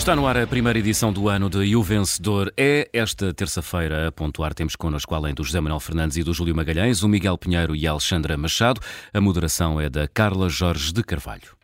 Está 0.00 0.16
no 0.16 0.26
ar 0.26 0.38
a 0.38 0.46
primeira 0.46 0.78
edição 0.78 1.12
do 1.12 1.28
ano 1.28 1.50
de 1.50 1.58
E 1.58 1.76
o 1.76 1.82
Vencedor 1.82 2.50
é 2.56 2.88
esta 2.90 3.34
terça-feira. 3.34 4.08
A 4.08 4.10
pontuar 4.10 4.54
temos 4.54 4.74
connosco, 4.74 5.14
além 5.14 5.34
do 5.34 5.44
José 5.44 5.60
Manuel 5.60 5.78
Fernandes 5.78 6.16
e 6.16 6.22
do 6.22 6.32
Júlio 6.32 6.56
Magalhães, 6.56 7.02
o 7.02 7.08
Miguel 7.08 7.36
Pinheiro 7.36 7.76
e 7.76 7.86
a 7.86 7.90
Alexandra 7.90 8.34
Machado. 8.34 8.80
A 9.12 9.20
moderação 9.20 9.78
é 9.78 9.90
da 9.90 10.08
Carla 10.08 10.48
Jorge 10.48 10.90
de 10.90 11.04
Carvalho. 11.04 11.54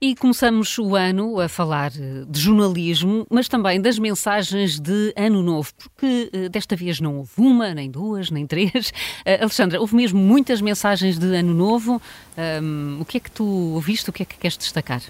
E 0.00 0.16
começamos 0.16 0.76
o 0.76 0.96
ano 0.96 1.38
a 1.38 1.48
falar 1.48 1.92
eh, 1.96 2.24
de 2.28 2.40
jornalismo, 2.40 3.28
mas 3.30 3.46
também 3.46 3.80
das 3.80 3.96
mensagens 3.96 4.80
de 4.80 5.14
Ano 5.16 5.40
Novo, 5.40 5.72
porque 5.76 6.30
eh, 6.32 6.48
desta 6.48 6.74
vez 6.74 7.00
não 7.00 7.18
houve 7.18 7.30
uma, 7.38 7.72
nem 7.72 7.88
duas, 7.88 8.28
nem 8.28 8.44
três. 8.44 8.90
Uh, 9.24 9.38
Alexandra, 9.40 9.80
houve 9.80 9.94
mesmo 9.94 10.18
muitas 10.18 10.60
mensagens 10.60 11.16
de 11.16 11.32
Ano 11.36 11.54
Novo. 11.54 12.02
Um, 12.60 12.98
o 13.00 13.04
que 13.04 13.18
é 13.18 13.20
que 13.20 13.30
tu 13.30 13.44
ouviste? 13.44 14.10
O 14.10 14.12
que 14.12 14.24
é 14.24 14.26
que 14.26 14.36
queres 14.36 14.58
destacar? 14.58 15.00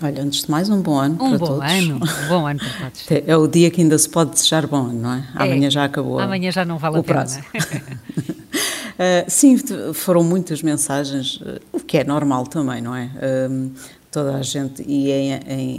Olha, 0.00 0.22
antes 0.22 0.42
de 0.44 0.50
mais, 0.50 0.68
um 0.70 0.80
bom 0.80 0.96
ano 0.98 1.14
um 1.14 1.30
para 1.30 1.38
bom 1.38 1.46
todos. 1.46 1.72
Ano, 1.72 1.96
um 1.96 2.28
bom 2.28 2.46
ano 2.46 2.60
para 2.60 2.90
todos. 2.90 3.06
É 3.26 3.36
o 3.36 3.46
dia 3.48 3.70
que 3.70 3.80
ainda 3.82 3.98
se 3.98 4.08
pode 4.08 4.30
desejar 4.32 4.66
bom 4.66 4.76
ano, 4.86 5.00
não 5.00 5.12
é? 5.14 5.24
Amanhã 5.34 5.66
É. 5.66 5.70
já 5.70 5.84
acabou. 5.84 6.18
Amanhã 6.20 6.50
já 6.52 6.64
não 6.64 6.78
vale 6.78 6.96
o 6.96 7.00
a 7.00 7.02
pena. 7.02 7.14
prazo. 7.20 7.40
Uh, 7.40 9.24
sim, 9.28 9.56
foram 9.94 10.22
muitas 10.22 10.62
mensagens, 10.62 11.36
uh, 11.40 11.60
o 11.72 11.80
que 11.80 11.98
é 11.98 12.04
normal 12.04 12.46
também, 12.46 12.80
não 12.80 12.94
é? 12.94 13.10
Um, 13.50 13.72
toda 14.10 14.36
a 14.36 14.42
gente, 14.42 14.82
e 14.86 15.10
em, 15.10 15.32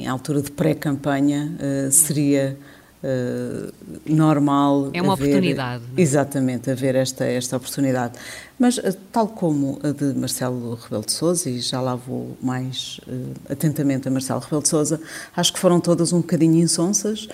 em 0.03 0.07
altura 0.07 0.41
de 0.41 0.51
pré-campanha, 0.51 1.51
uh, 1.55 1.91
seria 1.91 2.57
uh, 3.03 3.73
normal. 4.05 4.89
É 4.93 5.01
uma 5.01 5.13
haver, 5.13 5.25
oportunidade, 5.25 5.83
não 5.83 5.97
é? 5.97 6.01
Exatamente, 6.01 6.71
haver 6.71 6.95
esta, 6.95 7.25
esta 7.25 7.57
oportunidade. 7.57 8.17
Mas, 8.57 8.77
uh, 8.77 8.93
tal 9.11 9.27
como 9.27 9.79
a 9.83 9.91
de 9.91 10.13
Marcelo 10.17 10.75
Rebelo 10.75 11.05
de 11.05 11.11
Souza, 11.11 11.49
e 11.49 11.59
já 11.59 11.81
lá 11.81 11.95
vou 11.95 12.37
mais 12.41 12.99
uh, 13.07 13.51
atentamente 13.51 14.07
a 14.07 14.11
Marcelo 14.11 14.39
Rebelo 14.39 14.61
de 14.61 14.69
Souza, 14.69 14.99
acho 15.35 15.53
que 15.53 15.59
foram 15.59 15.79
todas 15.79 16.13
um 16.13 16.21
bocadinho 16.21 16.55
insonsas, 16.55 17.27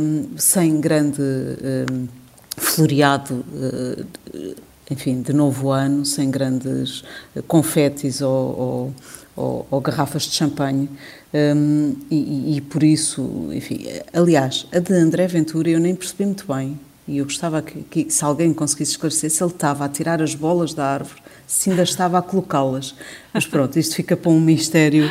um, 0.00 0.36
sem 0.36 0.80
grande 0.80 1.20
um, 1.20 2.08
floreado. 2.56 3.44
Uh, 3.52 4.72
enfim, 4.90 5.22
de 5.22 5.32
novo 5.32 5.70
ano, 5.70 6.04
sem 6.04 6.30
grandes 6.30 7.02
confetes 7.48 8.20
ou, 8.20 8.30
ou, 8.30 8.94
ou, 9.36 9.66
ou 9.70 9.80
garrafas 9.80 10.22
de 10.22 10.34
champanhe. 10.34 10.88
Um, 11.32 11.96
e, 12.10 12.56
e, 12.56 12.60
por 12.60 12.82
isso, 12.82 13.48
enfim, 13.52 13.86
aliás, 14.12 14.66
a 14.72 14.78
de 14.78 14.92
André 14.92 15.26
Ventura 15.26 15.70
eu 15.70 15.80
nem 15.80 15.94
percebi 15.94 16.26
muito 16.26 16.46
bem. 16.46 16.78
E 17.08 17.18
eu 17.18 17.24
gostava 17.24 17.60
que, 17.62 17.82
que, 17.82 18.10
se 18.12 18.24
alguém 18.24 18.52
conseguisse 18.54 18.92
esclarecer 18.92 19.30
se 19.30 19.42
ele 19.42 19.50
estava 19.50 19.84
a 19.84 19.88
tirar 19.88 20.22
as 20.22 20.34
bolas 20.34 20.72
da 20.72 20.86
árvore, 20.86 21.20
se 21.46 21.70
ainda 21.70 21.82
estava 21.82 22.18
a 22.18 22.22
colocá-las. 22.22 22.94
Mas 23.34 23.46
pronto, 23.46 23.78
isto 23.78 23.96
fica 23.96 24.16
para 24.16 24.30
um 24.30 24.40
mistério. 24.40 25.10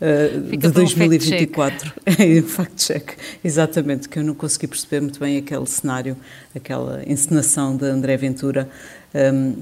Uh, 0.00 0.40
de 0.56 0.58
para 0.58 0.68
um 0.68 0.72
2024. 0.72 1.92
É 2.06 2.42
fact-check, 2.42 3.16
exatamente, 3.42 4.08
que 4.08 4.18
eu 4.18 4.24
não 4.24 4.34
consegui 4.34 4.66
perceber 4.66 5.00
muito 5.00 5.18
bem 5.20 5.38
aquele 5.38 5.66
cenário, 5.66 6.16
aquela 6.54 7.02
encenação 7.06 7.76
de 7.76 7.86
André 7.86 8.16
Ventura, 8.16 8.68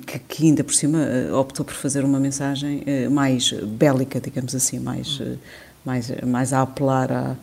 que, 0.07 0.19
que, 0.21 0.47
ainda 0.47 0.63
por 0.63 0.75
cima 0.75 0.99
uh, 0.99 1.35
optou 1.37 1.65
por 1.65 1.75
fazer 1.75 2.05
uma 2.05 2.21
mensagem 2.21 2.85
uh, 2.87 3.11
mais 3.11 3.53
bélica, 3.53 4.21
digamos 4.21 4.55
assim, 4.55 4.79
mais, 4.79 5.19
uh, 5.19 5.39
mais, 5.85 6.11
mais 6.25 6.53
a 6.53 6.63
apelar 6.63 7.11
a, 7.11 7.37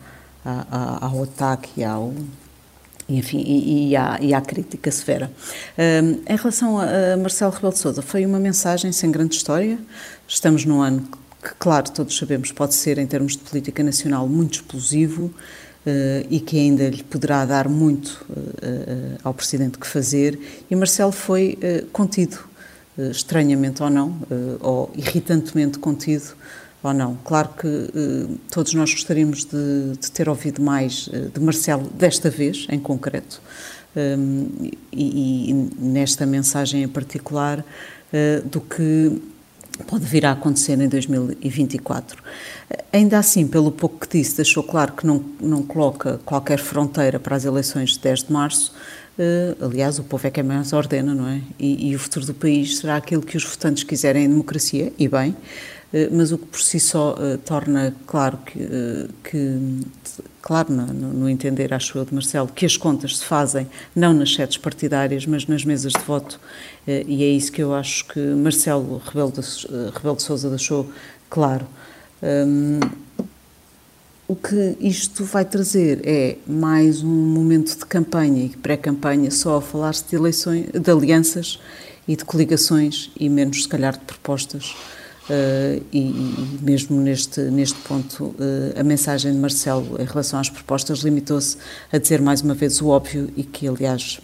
a, 0.44 1.06
ao 1.06 1.22
ataque 1.22 1.70
e 1.76 1.84
ao. 1.84 2.14
Enfim, 3.10 3.38
e, 3.38 3.88
e, 3.88 3.96
à, 3.96 4.18
e 4.20 4.38
crítica 4.42 4.90
severa. 4.90 5.32
Um, 5.78 6.20
em 6.30 6.36
relação 6.36 6.78
a, 6.78 7.14
a 7.14 7.16
Marcelo 7.16 7.50
Rebelo 7.50 7.72
de 7.72 7.78
Sousa, 7.78 8.02
foi 8.02 8.26
uma 8.26 8.38
mensagem 8.38 8.92
sem 8.92 9.10
grande 9.10 9.34
história. 9.34 9.78
Estamos 10.26 10.66
num 10.66 10.82
ano 10.82 11.08
que, 11.42 11.54
claro, 11.58 11.90
todos 11.90 12.14
sabemos, 12.18 12.52
pode 12.52 12.74
ser, 12.74 12.98
em 12.98 13.06
termos 13.06 13.32
de 13.32 13.38
política 13.38 13.82
nacional, 13.82 14.28
muito 14.28 14.56
explosivo, 14.56 15.32
e 16.28 16.40
que 16.40 16.58
ainda 16.58 16.88
lhe 16.88 17.02
poderá 17.02 17.44
dar 17.44 17.68
muito 17.68 18.24
uh, 18.28 18.32
uh, 18.32 19.18
ao 19.24 19.32
Presidente 19.32 19.78
que 19.78 19.86
fazer, 19.86 20.38
e 20.70 20.76
Marcelo 20.76 21.12
foi 21.12 21.58
contido, 21.92 22.38
estranhamente 23.10 23.82
ou 23.82 23.88
não, 23.88 24.18
ou 24.60 24.90
irritantemente 24.96 25.78
contido 25.78 26.34
ou 26.82 26.92
não. 26.92 27.16
Claro 27.24 27.50
que 27.50 27.68
todos 28.50 28.74
nós 28.74 28.92
gostaríamos 28.92 29.44
de, 29.44 29.96
de, 30.00 30.10
ter 30.10 30.28
ouvido 30.28 30.60
mais 30.60 31.08
de 31.32 31.40
Marcelo 31.40 31.88
desta 31.94 32.28
vez, 32.28 32.66
em 32.68 32.80
concreto, 32.80 33.40
um, 33.96 34.68
e, 34.92 35.50
e, 35.50 35.52
nesta 35.78 36.26
mensagem 36.26 36.82
em 36.82 36.88
particular, 36.88 37.64
do 38.50 38.60
que 38.60 39.20
pode 39.86 40.04
vir 40.04 40.26
a 40.26 40.32
acontecer 40.32 40.80
em 40.80 40.88
2024. 40.88 42.22
Ainda 42.92 43.18
assim, 43.18 43.46
pelo 43.46 43.70
pouco 43.70 44.06
que 44.06 44.18
disse, 44.18 44.36
deixou 44.36 44.62
claro 44.62 44.92
que 44.92 45.06
não, 45.06 45.24
não 45.40 45.62
coloca 45.62 46.20
qualquer 46.24 46.58
fronteira 46.58 47.18
para 47.18 47.36
as 47.36 47.44
eleições 47.44 47.90
de 47.90 48.00
10 48.00 48.24
de 48.24 48.32
março. 48.32 48.74
Uh, 49.18 49.64
aliás, 49.64 49.98
o 49.98 50.04
povo 50.04 50.26
é 50.26 50.30
quem 50.30 50.44
mais 50.44 50.72
ordena, 50.72 51.12
não 51.14 51.26
é? 51.26 51.40
E, 51.58 51.90
e, 51.90 51.96
o 51.96 51.98
futuro 51.98 52.24
do 52.24 52.34
país 52.34 52.78
será 52.78 52.96
aquilo 52.96 53.20
que 53.20 53.36
os 53.36 53.44
votantes 53.44 53.82
quiserem 53.82 54.24
em 54.24 54.28
democracia, 54.28 54.92
e 54.96 55.08
bem, 55.08 55.30
uh, 55.30 55.36
mas 56.12 56.30
o 56.30 56.38
que 56.38 56.46
por 56.46 56.60
si 56.60 56.78
só 56.78 57.14
uh, 57.14 57.36
torna 57.38 57.92
claro 58.06 58.38
que, 58.46 59.08
que 59.24 59.80
claro, 60.48 60.72
no, 60.72 60.86
no, 60.86 61.28
entender, 61.28 61.74
acho 61.74 61.98
eu, 61.98 62.06
de 62.06 62.14
Marcelo, 62.14 62.48
que 62.48 62.64
as 62.64 62.74
contas 62.74 63.18
se 63.18 63.24
fazem 63.26 63.68
não 63.94 64.14
nas 64.14 64.32
sedes 64.32 64.56
partidárias, 64.56 65.26
mas 65.26 65.46
nas 65.46 65.62
mesas 65.62 65.92
de 65.92 66.00
voto, 66.00 66.40
e 66.86 67.22
é 67.22 67.26
isso 67.26 67.52
que 67.52 67.62
eu 67.62 67.74
acho 67.74 68.06
que 68.06 68.18
Marcelo 68.18 68.96
Rebelo 69.04 69.30
de, 69.30 69.40
Rebelo 69.94 70.16
de 70.16 70.22
Sousa 70.22 70.48
deixou 70.48 70.90
claro. 71.28 71.66
Um, 72.22 72.80
o 74.26 74.34
que 74.34 74.74
isto 74.80 75.22
vai 75.22 75.44
trazer 75.44 76.00
é 76.02 76.38
mais 76.46 77.02
um 77.02 77.08
momento 77.08 77.76
de 77.76 77.84
campanha 77.84 78.46
e 78.46 78.48
pré-campanha 78.48 79.30
só 79.30 79.58
a 79.58 79.60
falar-se 79.60 80.08
de 80.08 80.16
eleições, 80.16 80.64
de 80.72 80.90
alianças 80.90 81.60
e 82.06 82.16
de 82.16 82.24
coligações 82.24 83.10
e 83.20 83.28
menos, 83.28 83.64
se 83.64 83.68
calhar, 83.68 83.92
de 83.92 84.04
propostas. 84.06 84.74
Uh, 85.28 85.84
e, 85.92 85.98
e, 85.98 86.58
mesmo 86.62 86.98
neste, 87.02 87.42
neste 87.42 87.78
ponto, 87.80 88.24
uh, 88.24 88.34
a 88.80 88.82
mensagem 88.82 89.30
de 89.30 89.38
Marcelo 89.38 90.00
em 90.00 90.04
relação 90.06 90.40
às 90.40 90.48
propostas 90.48 91.00
limitou-se 91.00 91.58
a 91.92 91.98
dizer 91.98 92.22
mais 92.22 92.40
uma 92.40 92.54
vez 92.54 92.80
o 92.80 92.88
óbvio 92.88 93.28
e 93.36 93.42
que, 93.42 93.68
aliás, 93.68 94.20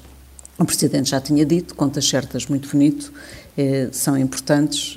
o 0.59 0.65
Presidente 0.65 1.11
já 1.11 1.21
tinha 1.21 1.45
dito, 1.45 1.75
contas 1.75 2.09
certas 2.09 2.47
muito 2.47 2.71
bonito, 2.71 3.13
uh, 3.13 3.93
são 3.93 4.17
importantes. 4.17 4.97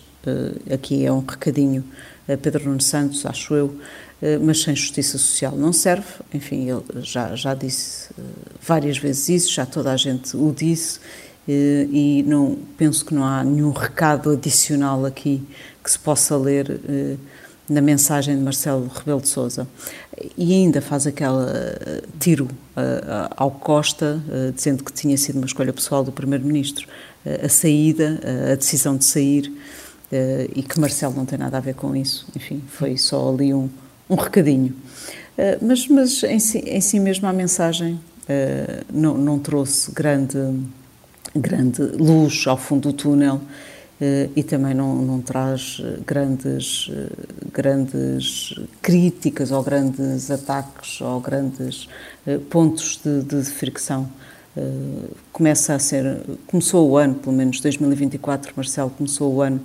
aqui 0.74 1.06
é 1.06 1.12
um 1.12 1.20
recadinho 1.20 1.84
a 2.28 2.38
Pedro 2.38 2.66
Nuno 2.66 2.82
Santos, 2.82 3.26
acho 3.26 3.54
eu, 3.54 3.78
mas 4.42 4.62
sem 4.62 4.76
justiça 4.76 5.18
social 5.18 5.56
não 5.56 5.72
serve. 5.72 6.08
Enfim, 6.34 6.70
ele 6.70 6.84
já, 7.02 7.36
já 7.36 7.54
disse 7.54 8.10
várias 8.62 8.98
vezes 8.98 9.30
isso, 9.30 9.54
já 9.54 9.66
toda 9.66 9.92
a 9.94 9.96
gente 9.96 10.36
o 10.36 10.54
disse, 10.54 11.00
e 11.48 12.26
não, 12.28 12.58
penso 12.78 13.06
que 13.06 13.14
não 13.14 13.24
há 13.24 13.42
nenhum 13.46 13.72
recado 13.72 14.32
adicional 14.32 15.06
aqui 15.06 15.42
que 15.88 15.92
se 15.94 16.00
possa 16.00 16.36
ler 16.36 16.82
na 17.70 17.80
mensagem 17.80 18.36
de 18.36 18.42
Marcelo 18.44 18.92
Rebelo 18.94 19.22
de 19.22 19.30
Sousa. 19.30 19.66
E 20.38 20.54
ainda 20.54 20.82
faz 20.82 21.08
aquele 21.08 21.32
tiro 22.20 22.50
ao 23.38 23.52
Costa, 23.52 24.22
dizendo 24.54 24.84
que 24.84 24.92
tinha 24.92 25.18
sido 25.18 25.38
uma 25.38 25.46
escolha 25.46 25.72
pessoal 25.72 26.04
do 26.04 26.12
Primeiro-Ministro, 26.12 26.90
a 27.42 27.48
saída, 27.48 28.20
a 28.52 28.56
decisão 28.56 28.98
de 28.98 29.06
sair, 29.06 29.50
e 30.54 30.62
que 30.62 30.78
Marcelo 30.78 31.14
não 31.16 31.26
tem 31.26 31.40
nada 31.40 31.56
a 31.56 31.62
ver 31.62 31.76
com 31.76 31.96
isso. 31.96 32.28
Enfim, 32.36 32.62
foi 32.68 32.98
só 32.98 33.34
ali 33.34 33.54
um, 33.54 33.70
um 34.10 34.16
recadinho. 34.16 34.76
Mas 35.62 35.88
mas 35.88 36.24
em, 36.24 36.40
si, 36.40 36.58
em 36.58 36.82
si 36.82 37.00
mesmo 37.00 37.30
a 37.30 37.34
mensagem 37.34 37.98
não, 38.94 39.18
não 39.18 39.40
trouxe 39.40 39.90
grande, 39.94 40.38
grande 41.34 41.82
luz 41.82 42.46
ao 42.46 42.58
fundo 42.58 42.92
do 42.92 42.94
túnel 42.94 43.40
e 44.36 44.44
também 44.44 44.76
não, 44.76 44.96
não 44.96 45.22
traz 45.22 45.82
grandes, 46.06 46.92
grandes 47.52 48.54
críticas 48.82 49.52
ou 49.52 49.64
grandes 49.64 50.30
ataques 50.30 51.02
ou 51.02 51.20
grandes 51.20 51.90
pontos 52.50 53.00
de, 53.04 53.24
de 53.24 53.44
fricção. 53.44 54.08
começa 55.34 55.74
a 55.74 55.80
ser, 55.80 56.22
começou 56.46 56.90
o 56.90 56.98
ano, 56.98 57.16
pelo 57.16 57.36
menos 57.36 57.60
2024, 57.60 58.54
Marcelo 58.56 58.92
começou 58.92 59.34
o 59.34 59.42
ano 59.42 59.62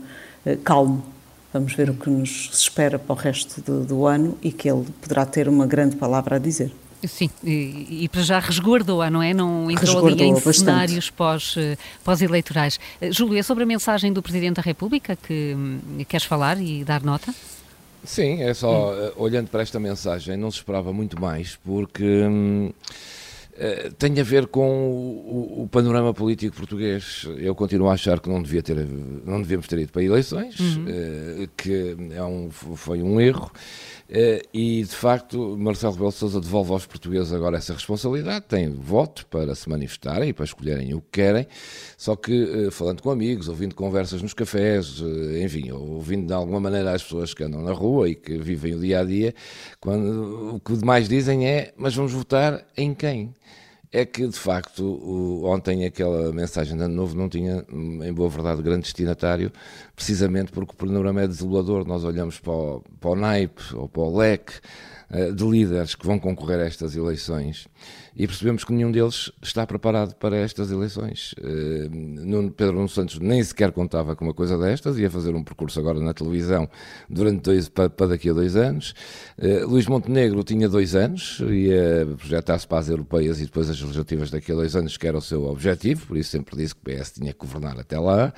calmo. 0.65 1.05
Vamos 1.53 1.75
ver 1.75 1.91
o 1.91 1.95
que 1.95 2.09
nos 2.09 2.49
espera 2.51 2.99
para 2.99 3.13
o 3.13 3.17
resto 3.17 3.61
do, 3.61 3.85
do, 3.85 4.07
ano 4.07 4.39
e 4.43 4.51
que 4.51 4.71
ele 4.71 4.87
poderá 5.03 5.27
ter 5.27 5.49
uma 5.49 5.67
grande 5.67 5.97
palavra 5.97 6.37
a 6.37 6.39
dizer. 6.39 6.73
Sim, 7.07 7.31
e, 7.43 8.05
e 8.05 8.09
para 8.09 8.23
já 8.23 8.39
resguardou-a, 8.39 9.11
não 9.11 9.23
é? 9.23 9.35
Não 9.35 9.71
entrou 9.71 9.95
resguardou 9.95 10.11
ali 10.11 10.23
em 10.23 10.35
bastante. 10.35 10.59
cenários 10.59 11.11
pós, 11.11 11.57
pós-eleitorais. 12.05 12.79
Júlio, 13.11 13.39
é 13.39 13.43
sobre 13.43 13.65
a 13.65 13.67
mensagem 13.67 14.13
do 14.13 14.23
Presidente 14.23 14.57
da 14.57 14.63
República 14.63 15.17
que 15.17 15.55
hum, 15.57 15.81
queres 16.09 16.25
falar 16.25 16.61
e 16.61 16.85
dar 16.85 17.03
nota? 17.03 17.35
Sim, 18.05 18.43
é 18.43 18.55
só, 18.55 18.93
hum. 18.93 19.13
olhando 19.17 19.49
para 19.49 19.63
esta 19.63 19.79
mensagem, 19.79 20.37
não 20.37 20.51
se 20.51 20.59
esperava 20.59 20.93
muito 20.93 21.21
mais, 21.21 21.57
porque 21.65 22.05
hum, 22.05 22.73
tem 23.99 24.19
a 24.19 24.25
ver 24.25 24.47
com 24.47 24.91
o, 24.91 25.63
o, 25.63 25.69
panorama 25.69 26.15
político 26.15 26.57
português. 26.57 27.27
Eu 27.39 27.55
continuo 27.55 27.89
a 27.89 27.93
achar 27.93 28.19
que 28.19 28.29
não, 28.29 28.43
devia 28.43 28.63
ter, 28.63 28.77
não 29.25 29.41
devíamos 29.41 29.69
ter 29.69 29.79
ido 29.79 29.93
para 29.93 30.03
eleições, 30.03 30.59
uhum. 30.59 30.85
uh, 30.85 31.49
que 31.57 31.97
é 32.15 32.23
um, 32.23 32.51
foi 32.51 33.03
um 33.03 33.21
erro. 33.21 33.53
Uh, 34.13 34.47
e, 34.53 34.83
de 34.83 34.95
facto, 34.95 35.57
Marcelo 35.57 35.95
Rebelo 35.95 36.11
de 36.11 36.19
Sousa 36.19 36.39
devolve 36.39 36.71
aos 36.73 36.85
portugueses 36.85 37.33
agora 37.33 37.57
essa 37.57 37.73
responsabilidade, 37.73 38.45
tem 38.47 38.69
voto 38.69 39.25
para 39.29 39.55
se 39.55 39.67
manifestarem 39.71 40.29
e 40.29 40.33
para 40.35 40.45
escolherem 40.45 40.93
o 40.93 41.01
que 41.01 41.23
querem, 41.23 41.47
só 41.97 42.15
que, 42.15 42.43
uh, 42.43 42.71
falando 42.71 43.03
com 43.03 43.11
amigos, 43.11 43.49
ouvindo 43.49 43.75
conversas 43.75 44.21
nos 44.21 44.35
cafés, 44.35 45.01
uh, 45.01 45.39
enfim, 45.43 45.71
ouvindo 45.71 46.27
de 46.27 46.35
alguma 46.35 46.61
maneira 46.61 46.93
as 46.93 47.03
pessoas 47.03 47.33
que 47.33 47.43
andam 47.43 47.63
na 47.63 47.73
rua 47.73 48.07
e 48.11 48.15
que 48.15 48.37
vivem 48.37 48.75
o 48.75 48.81
dia-a-dia, 48.81 49.33
-dia, 49.33 49.35
quando, 49.81 50.57
o 50.57 50.61
que 50.61 50.85
mais 50.85 51.09
dizem 51.09 51.49
é, 51.49 51.73
mas 51.75 51.95
vamos 51.95 52.13
votar 52.13 52.67
em 52.77 52.93
quem? 52.93 53.33
é 53.93 54.07
que, 54.07 54.27
de 54.27 54.39
facto, 54.39 55.45
ontem 55.45 55.85
aquela 55.85 56.33
mensagem 56.33 56.77
de 56.77 56.83
Ano 56.83 56.95
Novo 56.95 57.15
não 57.15 57.29
tinha, 57.29 57.63
em 57.71 58.13
boa 58.13 58.31
verdade, 58.31 58.63
grande 58.63 58.85
destinatário, 58.85 59.53
precisamente 60.03 60.51
porque 60.51 60.73
o 60.73 60.77
panorama 60.77 61.23
é 61.23 61.29
desolador. 61.29 61.87
Nós 61.87 62.03
olhamos 62.03 62.41
para 62.41 62.53
o, 62.53 62.83
para 63.01 63.11
o 63.11 63.15
naipe 63.15 63.63
ou 63.73 63.89
para 63.89 64.03
o 64.03 64.17
leque 64.17 64.55
uh, 65.11 65.33
de 65.33 65.45
líderes 65.45 65.95
que 65.95 66.05
vão 66.05 66.19
concorrer 66.19 66.59
a 66.59 66.65
estas 66.65 66.97
eleições 66.97 67.69
e 68.15 68.27
percebemos 68.27 68.63
que 68.63 68.73
nenhum 68.73 68.91
deles 68.91 69.33
está 69.43 69.67
preparado 69.67 70.15
para 70.17 70.37
estas 70.37 70.71
eleições. 70.71 71.35
Uh, 71.39 71.89
Nuno 71.91 72.51
Pedro 72.51 72.75
Nuno 72.75 72.89
Santos 72.89 73.19
nem 73.19 73.43
sequer 73.43 73.73
contava 73.73 74.15
com 74.15 74.25
uma 74.25 74.35
coisa 74.35 74.59
destas, 74.59 74.99
ia 74.99 75.11
fazer 75.11 75.35
um 75.35 75.43
percurso 75.43 75.81
agora 75.81 75.99
na 75.99 76.13
televisão 76.13 76.69
durante 77.09 77.43
dois, 77.43 77.69
para, 77.69 77.89
daqui 77.89 78.29
a 78.29 78.33
dois 78.33 78.57
anos. 78.57 78.95
Uh, 79.39 79.67
Luís 79.67 79.87
Montenegro 79.87 80.43
tinha 80.45 80.69
dois 80.69 80.95
anos, 80.95 81.41
ia 81.49 82.07
projetar-se 82.19 82.67
para 82.67 82.79
as 82.79 82.89
europeias 82.89 83.41
e 83.41 83.45
depois 83.45 83.71
as 83.71 83.81
legislativas 83.81 84.31
daqui 84.31 84.53
a 84.53 84.55
dois 84.55 84.77
anos, 84.77 84.97
que 84.97 85.07
era 85.07 85.17
o 85.17 85.23
seu 85.23 85.45
objetivo, 85.45 86.07
por 86.07 86.17
isso 86.17 86.31
sempre 86.31 86.57
disse 86.57 86.75
que 86.75 86.81
o 86.81 86.95
PS 86.95 87.13
tinha 87.13 87.33
que 87.33 87.39
governar 87.39 87.79
até 87.79 87.99
lá. 87.99 88.33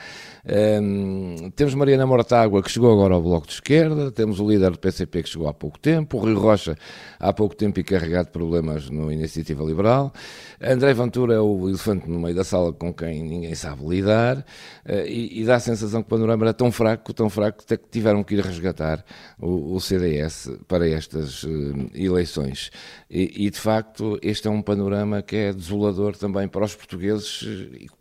Temos 1.57 1.73
Mariana 1.75 2.05
Mortágua, 2.05 2.61
que 2.61 2.71
chegou 2.71 2.93
agora 2.93 3.15
ao 3.15 3.23
Bloco 3.23 3.47
de 3.47 3.53
Esquerda, 3.53 4.11
temos 4.11 4.41
o 4.41 4.51
líder 4.51 4.73
do 4.73 4.79
PCP 4.79 5.23
que 5.23 5.29
chegou 5.29 5.47
há 5.47 5.55
pouco 5.55 5.79
tempo, 5.79 6.17
o 6.17 6.21
Rui 6.21 6.35
Rocha 6.35 6.77
há 7.21 7.33
pouco 7.33 7.55
tempo 7.55 7.79
e 7.79 7.85
carregado 7.85 8.27
de 8.27 8.33
problemas 8.33 8.91
no 8.91 9.13
Iniciativa 9.13 9.63
Liberal. 9.63 10.13
André 10.61 10.93
Ventura 10.93 11.35
é 11.35 11.39
o 11.39 11.69
elefante 11.69 12.11
no 12.11 12.19
meio 12.19 12.35
da 12.35 12.43
sala 12.43 12.73
com 12.73 12.93
quem 12.93 13.23
ninguém 13.23 13.55
sabe 13.55 13.87
lidar 13.87 14.39
uh, 14.39 15.07
e, 15.07 15.43
e, 15.43 15.45
dá 15.45 15.55
a 15.55 15.61
sensação 15.61 16.03
que 16.03 16.07
o 16.09 16.11
panorama 16.11 16.47
era 16.47 16.55
tão 16.55 16.73
fraco, 16.73 17.15
tão 17.15 17.31
fraco, 17.31 17.63
até 17.63 17.77
que 17.77 17.89
tiveram 17.89 18.25
que 18.25 18.35
ir 18.35 18.41
resgatar 18.41 19.05
o, 19.39 19.77
o 19.77 19.81
CDS 19.81 20.51
para 20.67 20.89
estas 20.89 21.45
uh, 21.45 21.49
eleições. 21.95 22.73
E, 23.09 23.47
e, 23.47 23.51
de 23.51 23.61
facto, 23.61 24.19
este 24.23 24.49
é 24.49 24.51
um 24.51 24.61
panorama 24.61 25.23
que 25.23 25.37
é 25.37 25.53
desolador 25.53 26.17
também 26.17 26.49
para 26.49 26.65
os 26.65 26.75
portugueses, 26.75 27.47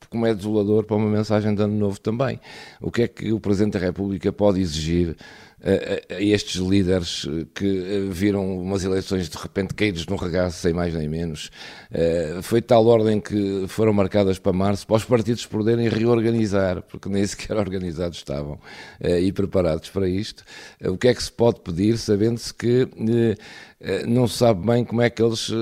como 0.10 0.26
é 0.26 0.34
desolador 0.34 0.86
para 0.86 0.96
uma 0.96 1.10
mensagem 1.10 1.54
de 1.54 1.62
ano 1.62 1.76
novo 1.76 2.00
também. 2.00 2.40
O 2.82 2.90
que 2.90 3.04
é 3.04 3.08
que 3.08 3.33
o 3.34 3.40
Presidente 3.40 3.74
da 3.74 3.80
República 3.80 4.32
pode 4.32 4.62
exigir 4.62 5.16
a, 5.64 6.16
a, 6.16 6.22
estes 6.22 6.62
líderes 6.62 7.28
que 7.56 7.66
eh, 7.66 8.10
viram 8.10 8.62
umas 8.62 8.84
eleições 8.84 9.30
de 9.30 9.38
repente 9.38 9.74
caídos 9.74 10.06
no 10.08 10.16
regaço, 10.16 10.60
sem 10.60 10.74
mais 10.74 10.94
nem 10.94 11.08
menos. 11.08 11.50
Uh, 11.92 12.42
foi 12.42 12.62
tal 12.62 12.86
ordem 12.86 13.20
que 13.20 13.66
foram 13.68 13.94
marcadas 13.94 14.38
para 14.40 14.52
março, 14.52 14.86
para 14.86 14.98
os 14.98 15.06
partidos 15.06 15.46
poderem 15.46 15.88
reorganizar, 15.88 16.82
porque 16.82 17.08
nem 17.08 17.24
sequer 17.28 17.56
organizados 17.58 18.18
estavam 18.18 18.54
uh, 18.54 19.20
e 19.20 19.32
preparados 19.32 19.90
para 19.90 20.08
isto. 20.08 20.44
Uh, 20.84 20.92
o 20.92 20.98
que 20.98 21.08
é 21.08 21.14
que 21.14 21.24
se 21.24 21.32
pode 21.32 21.62
pedir, 21.62 21.98
sabendo-se 21.98 22.54
que 22.54 22.88
eh, 23.86 24.06
não 24.06 24.30
se 24.30 24.38
sabe 24.38 24.66
bem 24.66 24.86
como 24.86 25.02
é 25.02 25.10
que 25.10 25.22
eles 25.22 25.50
eh, 25.52 25.56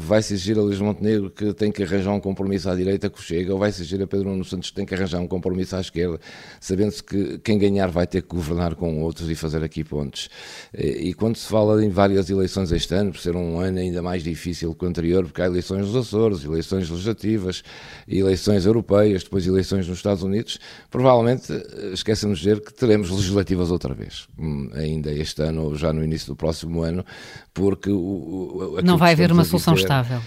vai 0.00 0.18
exigir 0.18 0.58
a 0.58 0.60
Luís 0.60 0.78
Montenegro 0.78 1.30
que 1.30 1.54
tem 1.54 1.72
que 1.72 1.82
arranjar 1.82 2.12
um 2.12 2.20
compromisso 2.20 2.68
à 2.68 2.74
direita 2.74 3.08
que 3.08 3.22
chega, 3.22 3.54
ou 3.54 3.58
vai 3.58 3.70
exigir 3.70 4.02
a 4.02 4.06
Pedro 4.06 4.28
Nuno 4.28 4.44
Santos 4.44 4.68
que 4.68 4.76
tem 4.76 4.84
que 4.84 4.94
arranjar 4.94 5.18
um 5.18 5.26
compromisso 5.26 5.74
à 5.74 5.80
esquerda, 5.80 6.20
sabendo-se 6.60 7.02
que 7.02 7.38
quem 7.38 7.58
ganhar 7.58 7.90
vai 7.90 8.06
ter 8.06 8.20
que 8.20 8.28
governar 8.28 8.74
com 8.74 9.00
outros 9.02 9.30
e 9.34 9.36
fazer 9.36 9.62
aqui 9.62 9.84
pontos. 9.84 10.28
Eh, 10.72 11.08
e 11.08 11.14
quando 11.14 11.36
se 11.36 11.46
fala 11.46 11.84
em 11.84 11.90
várias 11.90 12.30
eleições 12.30 12.72
este 12.72 12.94
ano, 12.94 13.12
por 13.12 13.20
ser 13.20 13.36
um 13.36 13.60
ano 13.60 13.78
ainda 13.78 14.02
mais 14.02 14.22
difícil 14.22 14.74
que 14.74 14.84
o 14.84 14.88
anterior, 14.88 15.24
porque 15.24 15.42
há 15.42 15.46
eleições 15.46 15.86
nos 15.86 15.96
Açores, 15.96 16.44
eleições 16.44 16.88
legislativas, 16.88 17.62
eleições 18.08 18.66
europeias, 18.66 19.24
depois 19.24 19.46
eleições 19.46 19.86
nos 19.86 19.98
Estados 19.98 20.22
Unidos, 20.22 20.58
provavelmente 20.90 21.52
esquecemos 21.92 22.38
de 22.38 22.44
dizer 22.44 22.60
que 22.60 22.72
teremos 22.72 23.10
legislativas 23.10 23.70
outra 23.70 23.92
vez, 23.94 24.26
hum, 24.38 24.70
ainda 24.74 25.12
este 25.12 25.42
ano 25.42 25.64
ou 25.64 25.76
já 25.76 25.92
no 25.92 26.02
início 26.02 26.28
do 26.28 26.36
próximo 26.36 26.82
ano, 26.82 27.04
porque 27.52 27.90
o, 27.90 28.76
o 28.78 28.82
não 28.82 28.96
vai 28.96 29.12
haver 29.12 29.30
uma 29.30 29.44
solução 29.44 29.74
estável. 29.74 30.20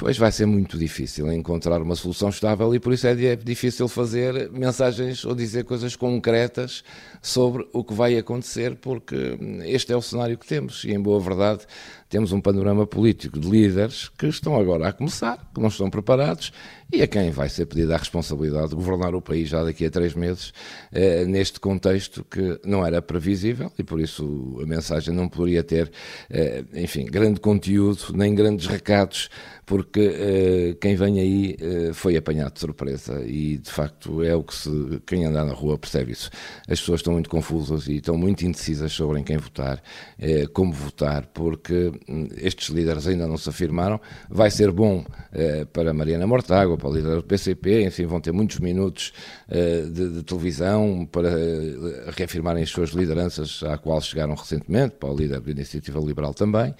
Pois 0.00 0.16
vai 0.16 0.32
ser 0.32 0.46
muito 0.46 0.78
difícil 0.78 1.30
encontrar 1.30 1.82
uma 1.82 1.94
solução 1.94 2.30
estável 2.30 2.74
e 2.74 2.80
por 2.80 2.94
isso 2.94 3.06
é, 3.06 3.12
é 3.22 3.36
difícil 3.36 3.86
fazer 3.86 4.50
mensagens 4.50 5.26
ou 5.26 5.34
dizer 5.34 5.64
coisas 5.64 5.94
concretas 5.94 6.82
sobre 7.20 7.68
o 7.70 7.84
que 7.84 7.92
vai 7.92 8.16
acontecer, 8.16 8.76
porque 8.76 9.36
este 9.66 9.92
é 9.92 9.96
o 9.96 10.00
cenário 10.00 10.38
que 10.38 10.46
temos 10.46 10.84
e, 10.84 10.92
em 10.92 10.98
boa 10.98 11.20
verdade, 11.20 11.66
temos 12.10 12.32
um 12.32 12.40
panorama 12.40 12.86
político 12.86 13.38
de 13.38 13.48
líderes 13.48 14.08
que 14.08 14.26
estão 14.26 14.58
agora 14.58 14.88
a 14.88 14.92
começar, 14.92 15.48
que 15.54 15.60
não 15.60 15.68
estão 15.68 15.88
preparados 15.88 16.52
e 16.92 17.02
a 17.02 17.06
quem 17.06 17.30
vai 17.30 17.48
ser 17.48 17.66
pedida 17.66 17.94
a 17.94 17.98
responsabilidade 17.98 18.70
de 18.70 18.74
governar 18.74 19.14
o 19.14 19.22
país 19.22 19.48
já 19.48 19.62
daqui 19.62 19.86
a 19.86 19.90
três 19.90 20.12
meses, 20.12 20.52
eh, 20.90 21.24
neste 21.24 21.60
contexto 21.60 22.24
que 22.24 22.60
não 22.64 22.84
era 22.84 23.00
previsível 23.00 23.70
e 23.78 23.84
por 23.84 24.00
isso 24.00 24.58
a 24.60 24.66
mensagem 24.66 25.14
não 25.14 25.28
poderia 25.28 25.62
ter, 25.62 25.90
eh, 26.28 26.64
enfim, 26.74 27.06
grande 27.06 27.38
conteúdo 27.38 28.12
nem 28.12 28.34
grandes 28.34 28.66
recados, 28.66 29.30
porque 29.70 30.00
eh, 30.00 30.76
quem 30.80 30.96
vem 30.96 31.20
aí 31.20 31.56
eh, 31.60 31.92
foi 31.92 32.16
apanhado 32.16 32.54
de 32.54 32.58
surpresa 32.58 33.22
e 33.24 33.56
de 33.56 33.70
facto 33.70 34.20
é 34.20 34.34
o 34.34 34.42
que 34.42 34.52
se, 34.52 35.00
quem 35.06 35.24
anda 35.24 35.44
na 35.44 35.52
rua 35.52 35.78
percebe 35.78 36.10
isso. 36.10 36.28
As 36.68 36.80
pessoas 36.80 36.98
estão 36.98 37.12
muito 37.12 37.30
confusas 37.30 37.86
e 37.86 37.98
estão 37.98 38.18
muito 38.18 38.44
indecisas 38.44 38.90
sobre 38.92 39.20
em 39.20 39.22
quem 39.22 39.36
votar, 39.36 39.80
eh, 40.18 40.48
como 40.52 40.72
votar, 40.72 41.24
porque 41.26 41.92
estes 42.36 42.68
líderes 42.68 43.06
ainda 43.06 43.26
não 43.26 43.36
se 43.36 43.48
afirmaram. 43.48 44.00
Vai 44.28 44.50
ser 44.50 44.70
bom 44.70 45.04
eh, 45.32 45.64
para 45.72 45.92
Mariana 45.92 46.26
Mortágua, 46.26 46.76
para 46.76 46.88
o 46.88 46.94
líder 46.94 47.16
do 47.16 47.22
PCP, 47.22 47.84
enfim, 47.84 48.06
vão 48.06 48.20
ter 48.20 48.32
muitos 48.32 48.58
minutos 48.58 49.12
eh, 49.48 49.82
de, 49.82 50.14
de, 50.14 50.22
televisão 50.22 51.06
para 51.10 51.30
eh, 51.30 52.10
reafirmarem 52.16 52.62
as 52.62 52.70
suas 52.70 52.90
lideranças 52.90 53.62
à 53.62 53.78
qual 53.78 54.00
chegaram 54.00 54.34
recentemente, 54.34 54.96
para 54.96 55.10
o 55.10 55.16
líder 55.16 55.40
da 55.40 55.50
Iniciativa 55.50 56.00
Liberal 56.00 56.34
também 56.34 56.74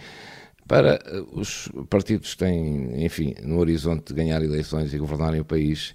para 0.70 1.00
eh, 1.05 1.25
os 1.32 1.69
partidos 1.88 2.34
que 2.34 2.44
têm, 2.44 3.05
enfim, 3.05 3.34
no 3.43 3.58
horizonte 3.58 4.05
de 4.06 4.14
ganhar 4.14 4.40
eleições 4.40 4.94
e 4.94 4.99
governarem 4.99 5.40
o 5.40 5.44
país, 5.44 5.93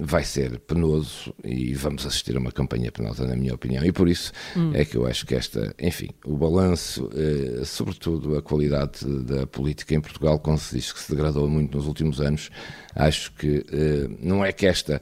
vai 0.00 0.24
ser 0.24 0.58
penoso 0.60 1.34
e 1.44 1.74
vamos 1.74 2.06
assistir 2.06 2.36
a 2.36 2.40
uma 2.40 2.50
campanha 2.52 2.90
penosa, 2.90 3.26
na 3.26 3.36
minha 3.36 3.54
opinião. 3.54 3.84
E 3.84 3.92
por 3.92 4.08
isso 4.08 4.32
hum. 4.56 4.72
é 4.74 4.84
que 4.84 4.96
eu 4.96 5.06
acho 5.06 5.26
que 5.26 5.34
esta, 5.34 5.74
enfim, 5.78 6.10
o 6.24 6.36
balanço, 6.36 7.10
eh, 7.14 7.64
sobretudo 7.64 8.36
a 8.36 8.42
qualidade 8.42 9.04
da 9.24 9.46
política 9.46 9.94
em 9.94 10.00
Portugal, 10.00 10.38
como 10.38 10.58
se 10.58 10.76
diz 10.76 10.92
que 10.92 11.00
se 11.00 11.10
degradou 11.10 11.48
muito 11.48 11.76
nos 11.76 11.86
últimos 11.86 12.20
anos, 12.20 12.50
acho 12.94 13.32
que 13.32 13.64
eh, 13.70 14.08
não 14.20 14.44
é 14.44 14.52
que 14.52 14.66
esta 14.66 15.00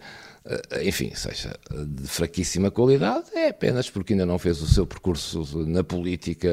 enfim, 0.83 1.13
seja 1.15 1.55
de 1.87 2.07
fraquíssima 2.07 2.71
qualidade, 2.71 3.27
é 3.35 3.49
apenas 3.49 3.91
porque 3.91 4.15
ainda 4.15 4.25
não 4.25 4.39
fez 4.39 4.63
o 4.63 4.67
seu 4.67 4.87
percurso 4.87 5.45
na 5.67 5.85
política 5.85 6.49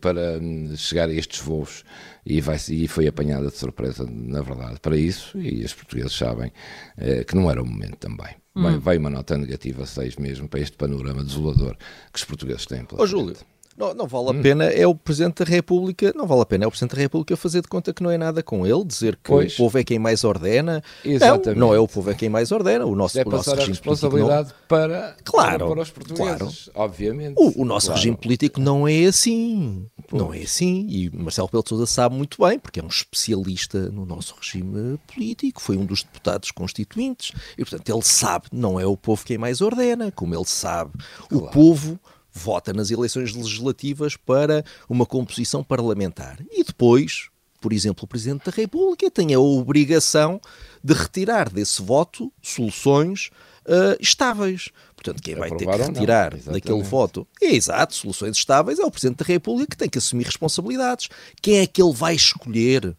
para 0.00 0.38
hum, 0.40 0.74
chegar 0.76 1.08
a 1.08 1.12
estes 1.12 1.40
voos 1.40 1.84
e, 2.24 2.40
vai, 2.40 2.56
e 2.70 2.88
foi 2.88 3.06
apanhada 3.06 3.48
de 3.48 3.56
surpresa, 3.56 4.06
na 4.08 4.42
verdade, 4.42 4.80
para 4.80 4.96
isso, 4.96 5.38
e 5.38 5.64
os 5.64 5.72
portugueses 5.72 6.12
sabem 6.12 6.52
eh, 6.96 7.24
que 7.24 7.36
não 7.36 7.50
era 7.50 7.62
o 7.62 7.66
momento 7.66 7.96
também. 7.96 8.34
Hum. 8.54 8.64
Uma 8.98 9.10
nota 9.10 9.36
negativa 9.36 9.84
6 9.84 10.16
mesmo 10.16 10.48
para 10.48 10.60
este 10.60 10.76
panorama 10.76 11.22
desolador 11.22 11.76
que 12.12 12.18
os 12.18 12.24
portugueses 12.24 12.64
têm. 12.66 12.86
Ô, 12.92 13.06
Júlio, 13.06 13.36
não, 13.76 13.92
não 13.92 14.06
vale 14.06 14.28
a 14.28 14.30
hum. 14.30 14.42
pena, 14.42 14.64
é 14.64 14.86
o 14.86 14.94
Presidente 14.94 15.44
da 15.44 15.50
República, 15.50 16.12
não 16.16 16.26
vale 16.26 16.42
a 16.42 16.46
pena, 16.46 16.64
é 16.64 16.66
o 16.66 16.70
Presidente 16.70 16.96
da 16.96 17.02
República 17.02 17.36
fazer 17.36 17.60
de 17.60 17.68
conta 17.68 17.92
que 17.92 18.02
não 18.02 18.10
é 18.10 18.16
nada 18.16 18.42
com 18.42 18.66
ele, 18.66 18.84
dizer 18.84 19.16
que 19.16 19.30
pois. 19.30 19.52
o 19.54 19.56
povo 19.56 19.78
é 19.78 19.84
quem 19.84 19.98
mais 19.98 20.24
ordena. 20.24 20.82
Exatamente. 21.04 21.58
Não, 21.58 21.68
não 21.68 21.74
é 21.74 21.78
o 21.78 21.86
povo 21.86 22.10
é 22.10 22.14
quem 22.14 22.28
mais 22.28 22.50
ordena, 22.52 22.86
o 22.86 22.96
nosso, 22.96 23.18
é 23.18 23.22
o 23.22 23.28
nosso 23.30 23.52
a 23.52 23.56
responsabilidade 23.56 24.48
não... 24.48 24.54
para, 24.66 25.16
claro, 25.24 25.68
para 25.68 25.82
os 25.82 25.90
portugueses, 25.90 26.36
claro. 26.36 26.48
obviamente. 26.74 27.34
O, 27.36 27.62
o 27.62 27.64
nosso 27.64 27.86
claro. 27.86 27.98
regime 27.98 28.16
político 28.16 28.60
não 28.60 28.88
é 28.88 29.04
assim, 29.04 29.86
pois. 30.08 30.22
não 30.22 30.32
é 30.32 30.40
assim, 30.40 30.86
e 30.88 31.10
Marcelo 31.10 31.48
Pelo 31.48 31.62
de 31.62 31.68
Sousa 31.68 31.86
sabe 31.86 32.14
muito 32.14 32.42
bem, 32.42 32.58
porque 32.58 32.80
é 32.80 32.82
um 32.82 32.88
especialista 32.88 33.90
no 33.90 34.06
nosso 34.06 34.34
regime 34.40 34.98
político, 35.12 35.60
foi 35.60 35.76
um 35.76 35.84
dos 35.84 36.02
deputados 36.02 36.50
constituintes, 36.50 37.32
e 37.58 37.64
portanto 37.64 37.88
ele 37.88 38.02
sabe, 38.02 38.46
não 38.50 38.80
é 38.80 38.86
o 38.86 38.96
povo 38.96 39.24
quem 39.24 39.36
mais 39.36 39.60
ordena, 39.60 40.10
como 40.10 40.34
ele 40.34 40.46
sabe, 40.46 40.92
claro. 41.28 41.46
o 41.46 41.50
povo 41.50 42.00
vota 42.36 42.72
nas 42.72 42.90
eleições 42.90 43.34
legislativas 43.34 44.16
para 44.16 44.64
uma 44.88 45.06
composição 45.06 45.64
parlamentar. 45.64 46.38
E 46.50 46.62
depois, 46.62 47.28
por 47.60 47.72
exemplo, 47.72 48.04
o 48.04 48.06
Presidente 48.06 48.44
da 48.44 48.52
República 48.52 49.10
tem 49.10 49.34
a 49.34 49.40
obrigação 49.40 50.40
de 50.84 50.94
retirar 50.94 51.50
desse 51.50 51.82
voto 51.82 52.32
soluções 52.42 53.30
uh, 53.64 53.96
estáveis. 54.00 54.70
Portanto, 54.94 55.22
quem 55.22 55.34
vai 55.34 55.50
ter 55.50 55.66
que 55.66 55.76
retirar 55.76 56.36
daquele 56.36 56.82
voto, 56.82 57.26
é 57.42 57.54
exato, 57.54 57.94
soluções 57.94 58.36
estáveis, 58.36 58.78
é 58.78 58.84
o 58.84 58.90
Presidente 58.90 59.18
da 59.18 59.24
República 59.24 59.70
que 59.70 59.76
tem 59.76 59.88
que 59.88 59.98
assumir 59.98 60.24
responsabilidades. 60.24 61.08
Quem 61.40 61.58
é 61.58 61.66
que 61.66 61.82
ele 61.82 61.92
vai 61.92 62.14
escolher? 62.14 62.96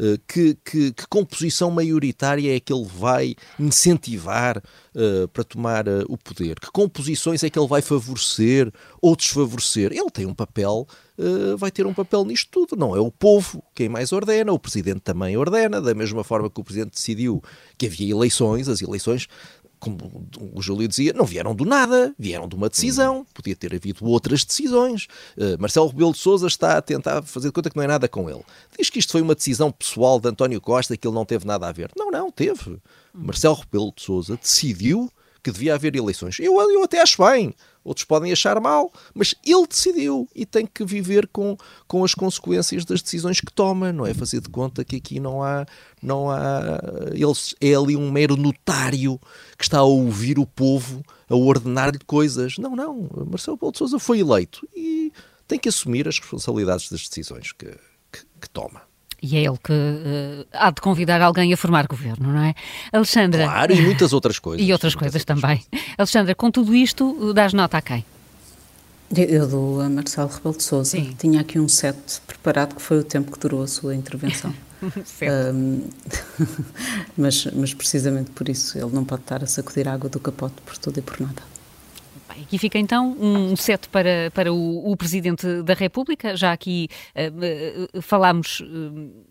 Uh, 0.00 0.16
que, 0.26 0.54
que, 0.64 0.92
que, 0.92 1.06
composição 1.08 1.70
maioritária 1.70 2.56
é 2.56 2.58
que 2.58 2.72
ele 2.72 2.86
vai 2.86 3.34
incentivar 3.58 4.56
uh, 4.56 5.28
para 5.28 5.44
tomar 5.44 5.86
uh, 5.86 6.06
o 6.08 6.16
poder? 6.16 6.58
Que 6.58 6.70
composições 6.70 7.44
é 7.44 7.50
que 7.50 7.58
ele 7.58 7.68
vai 7.68 7.82
favorecer 7.82 8.72
ou 9.02 9.14
desfavorecer? 9.14 9.92
Ele 9.92 10.10
tem 10.10 10.24
um 10.24 10.32
papel, 10.32 10.86
vai 11.58 11.70
ter 11.70 11.86
um 11.86 11.92
papel 11.92 12.24
nisto 12.24 12.48
tudo. 12.50 12.80
Não 12.80 12.96
é 12.96 13.00
o 13.00 13.10
povo 13.10 13.62
quem 13.74 13.90
mais 13.90 14.10
ordena, 14.10 14.50
o 14.54 14.58
presidente 14.58 15.00
também 15.00 15.36
ordena, 15.36 15.78
da 15.78 15.94
mesma 15.94 16.24
forma 16.24 16.48
que 16.48 16.58
o 16.58 16.64
presidente 16.64 16.92
decidiu 16.92 17.42
que 17.76 17.84
havia 17.84 18.10
eleições, 18.10 18.68
as 18.68 18.80
eleições 18.80 19.28
como 19.80 20.28
o 20.52 20.60
Júlio 20.60 20.86
dizia, 20.86 21.12
não 21.14 21.24
vieram 21.24 21.54
do 21.54 21.64
nada, 21.64 22.14
vieram 22.18 22.46
de 22.46 22.54
uma 22.54 22.68
decisão, 22.68 23.26
podia 23.32 23.56
ter 23.56 23.74
havido 23.74 24.04
outras 24.04 24.44
decisões. 24.44 25.08
Uh, 25.36 25.58
Marcelo 25.58 25.88
Rebelo 25.88 26.12
de 26.12 26.18
Sousa 26.18 26.46
está 26.46 26.76
a 26.76 26.82
tentar 26.82 27.22
fazer 27.22 27.48
de 27.48 27.52
conta 27.52 27.70
que 27.70 27.76
não 27.76 27.82
é 27.82 27.86
nada 27.86 28.06
com 28.06 28.28
ele. 28.28 28.44
Diz 28.78 28.90
que 28.90 28.98
isto 28.98 29.12
foi 29.12 29.22
uma 29.22 29.34
decisão 29.34 29.72
pessoal 29.72 30.20
de 30.20 30.28
António 30.28 30.60
Costa 30.60 30.96
que 30.96 31.08
ele 31.08 31.14
não 31.14 31.24
teve 31.24 31.46
nada 31.46 31.66
a 31.66 31.72
ver. 31.72 31.90
Não, 31.96 32.10
não, 32.10 32.30
teve. 32.30 32.78
Marcelo 33.12 33.54
Rebelo 33.54 33.92
de 33.96 34.02
Sousa 34.02 34.36
decidiu 34.36 35.10
que 35.42 35.50
devia 35.50 35.74
haver 35.74 35.96
eleições. 35.96 36.38
Eu, 36.38 36.60
eu 36.70 36.82
até 36.82 37.00
acho 37.00 37.22
bem 37.22 37.54
outros 37.84 38.04
podem 38.04 38.30
achar 38.32 38.60
mal, 38.60 38.92
mas 39.14 39.34
ele 39.44 39.66
decidiu 39.66 40.28
e 40.34 40.44
tem 40.44 40.66
que 40.66 40.84
viver 40.84 41.26
com, 41.28 41.56
com 41.86 42.04
as 42.04 42.14
consequências 42.14 42.84
das 42.84 43.02
decisões 43.02 43.40
que 43.40 43.52
toma, 43.52 43.92
não 43.92 44.06
é 44.06 44.14
fazer 44.14 44.40
de 44.40 44.48
conta 44.48 44.84
que 44.84 44.96
aqui 44.96 45.18
não 45.18 45.42
há, 45.42 45.66
não 46.02 46.30
há, 46.30 46.78
ele 47.12 47.32
é 47.60 47.74
ali 47.74 47.96
um 47.96 48.10
mero 48.10 48.36
notário 48.36 49.18
que 49.56 49.64
está 49.64 49.78
a 49.78 49.84
ouvir 49.84 50.38
o 50.38 50.46
povo, 50.46 51.02
a 51.28 51.34
ordenar-lhe 51.34 51.98
coisas. 52.06 52.58
Não, 52.58 52.76
não, 52.76 53.08
Marcelo 53.28 53.56
Paulo 53.56 53.72
de 53.72 53.78
Sousa 53.78 53.98
foi 53.98 54.20
eleito 54.20 54.66
e 54.74 55.12
tem 55.48 55.58
que 55.58 55.68
assumir 55.68 56.06
as 56.06 56.18
responsabilidades 56.18 56.90
das 56.90 57.08
decisões 57.08 57.52
que, 57.52 57.66
que, 58.12 58.24
que 58.40 58.50
toma. 58.50 58.89
E 59.22 59.36
é 59.36 59.40
ele 59.40 59.58
que 59.62 59.72
uh, 59.72 60.46
há 60.52 60.70
de 60.70 60.80
convidar 60.80 61.20
alguém 61.20 61.52
a 61.52 61.56
formar 61.56 61.86
governo, 61.86 62.32
não 62.32 62.40
é? 62.40 62.54
Alexandra. 62.92 63.44
Claro, 63.44 63.72
e 63.72 63.82
muitas 63.82 64.12
outras 64.12 64.38
coisas. 64.38 64.60
E 64.66 64.72
outras 64.72 64.94
coisas 64.94 65.20
outras 65.20 65.24
também. 65.24 65.58
Coisas. 65.70 65.88
Alexandra, 65.98 66.34
com 66.34 66.50
tudo 66.50 66.74
isto, 66.74 67.32
dás 67.34 67.52
nota 67.52 67.78
a 67.78 67.82
quem? 67.82 68.04
Eu 69.14 69.48
dou 69.48 69.80
a 69.80 69.88
Marcelo 69.88 70.28
Rebelo 70.28 70.56
de 70.56 70.62
Sousa. 70.62 70.90
Sim. 70.90 71.14
Tinha 71.18 71.40
aqui 71.40 71.58
um 71.58 71.68
set 71.68 72.22
preparado 72.26 72.76
que 72.76 72.82
foi 72.82 73.00
o 73.00 73.04
tempo 73.04 73.32
que 73.32 73.38
durou 73.40 73.62
a 73.62 73.66
sua 73.66 73.94
intervenção. 73.94 74.54
um, 75.52 75.88
mas, 77.16 77.46
mas 77.46 77.74
precisamente 77.74 78.30
por 78.30 78.48
isso 78.48 78.78
ele 78.78 78.90
não 78.92 79.04
pode 79.04 79.22
estar 79.22 79.42
a 79.42 79.46
sacudir 79.46 79.88
a 79.88 79.94
água 79.94 80.08
do 80.08 80.20
capote 80.20 80.54
por 80.64 80.78
tudo 80.78 80.98
e 80.98 81.02
por 81.02 81.20
nada. 81.20 81.42
Aqui 82.30 82.58
fica 82.58 82.78
então 82.78 83.16
um 83.18 83.56
set 83.56 83.88
para, 83.88 84.30
para 84.32 84.52
o, 84.52 84.90
o 84.90 84.96
Presidente 84.96 85.62
da 85.62 85.74
República. 85.74 86.36
Já 86.36 86.52
aqui 86.52 86.88
uh, 87.14 87.98
uh, 87.98 88.02
falámos. 88.02 88.60
Uh, 88.60 89.28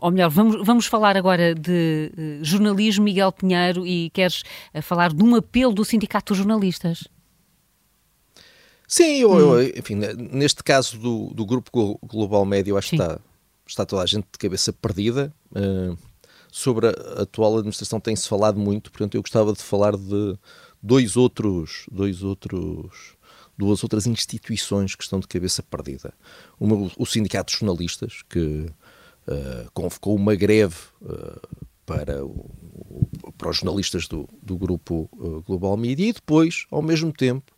ou 0.00 0.10
melhor, 0.10 0.28
vamos, 0.28 0.66
vamos 0.66 0.86
falar 0.86 1.16
agora 1.16 1.54
de 1.54 2.10
jornalismo, 2.42 3.04
Miguel 3.04 3.30
Pinheiro, 3.30 3.86
e 3.86 4.10
queres 4.10 4.42
falar 4.82 5.14
de 5.14 5.22
um 5.22 5.36
apelo 5.36 5.72
do 5.72 5.84
Sindicato 5.84 6.32
dos 6.32 6.38
Jornalistas? 6.38 7.06
Sim, 8.86 9.20
eu, 9.20 9.30
hum. 9.30 9.38
eu, 9.38 9.78
enfim, 9.78 9.94
neste 9.94 10.64
caso 10.64 10.98
do, 10.98 11.32
do 11.32 11.46
Grupo 11.46 11.98
Global 12.02 12.44
Médio, 12.44 12.76
acho 12.76 12.88
Sim. 12.88 12.96
que 12.96 13.02
está, 13.02 13.20
está 13.66 13.86
toda 13.86 14.02
a 14.02 14.06
gente 14.06 14.26
de 14.32 14.38
cabeça 14.38 14.72
perdida. 14.72 15.32
sobre 16.50 16.88
a 16.88 17.22
atual 17.22 17.56
administração 17.58 18.00
tem-se 18.00 18.28
falado 18.28 18.58
muito, 18.58 18.90
portanto, 18.90 19.14
eu 19.14 19.22
gostava 19.22 19.52
de 19.52 19.62
falar 19.62 19.96
de 19.96 20.36
dois 20.82 21.16
outros, 21.16 21.86
dois 21.90 22.22
outros, 22.22 23.16
duas 23.56 23.82
outras 23.82 24.06
instituições 24.06 24.94
que 24.94 25.02
estão 25.02 25.20
de 25.20 25.28
cabeça 25.28 25.62
perdida. 25.62 26.12
Uma, 26.58 26.90
o 26.96 27.06
Sindicato 27.06 27.52
de 27.52 27.58
Jornalistas, 27.58 28.22
que 28.28 28.38
uh, 28.38 29.70
convocou 29.72 30.14
uma 30.14 30.34
greve 30.34 30.76
uh, 31.02 31.40
para, 31.84 32.24
o, 32.24 33.08
para 33.36 33.50
os 33.50 33.56
jornalistas 33.56 34.06
do, 34.06 34.28
do 34.42 34.56
grupo 34.56 35.08
uh, 35.14 35.42
Global 35.42 35.76
Media 35.76 36.08
e 36.08 36.12
depois, 36.12 36.66
ao 36.70 36.82
mesmo 36.82 37.12
tempo, 37.12 37.52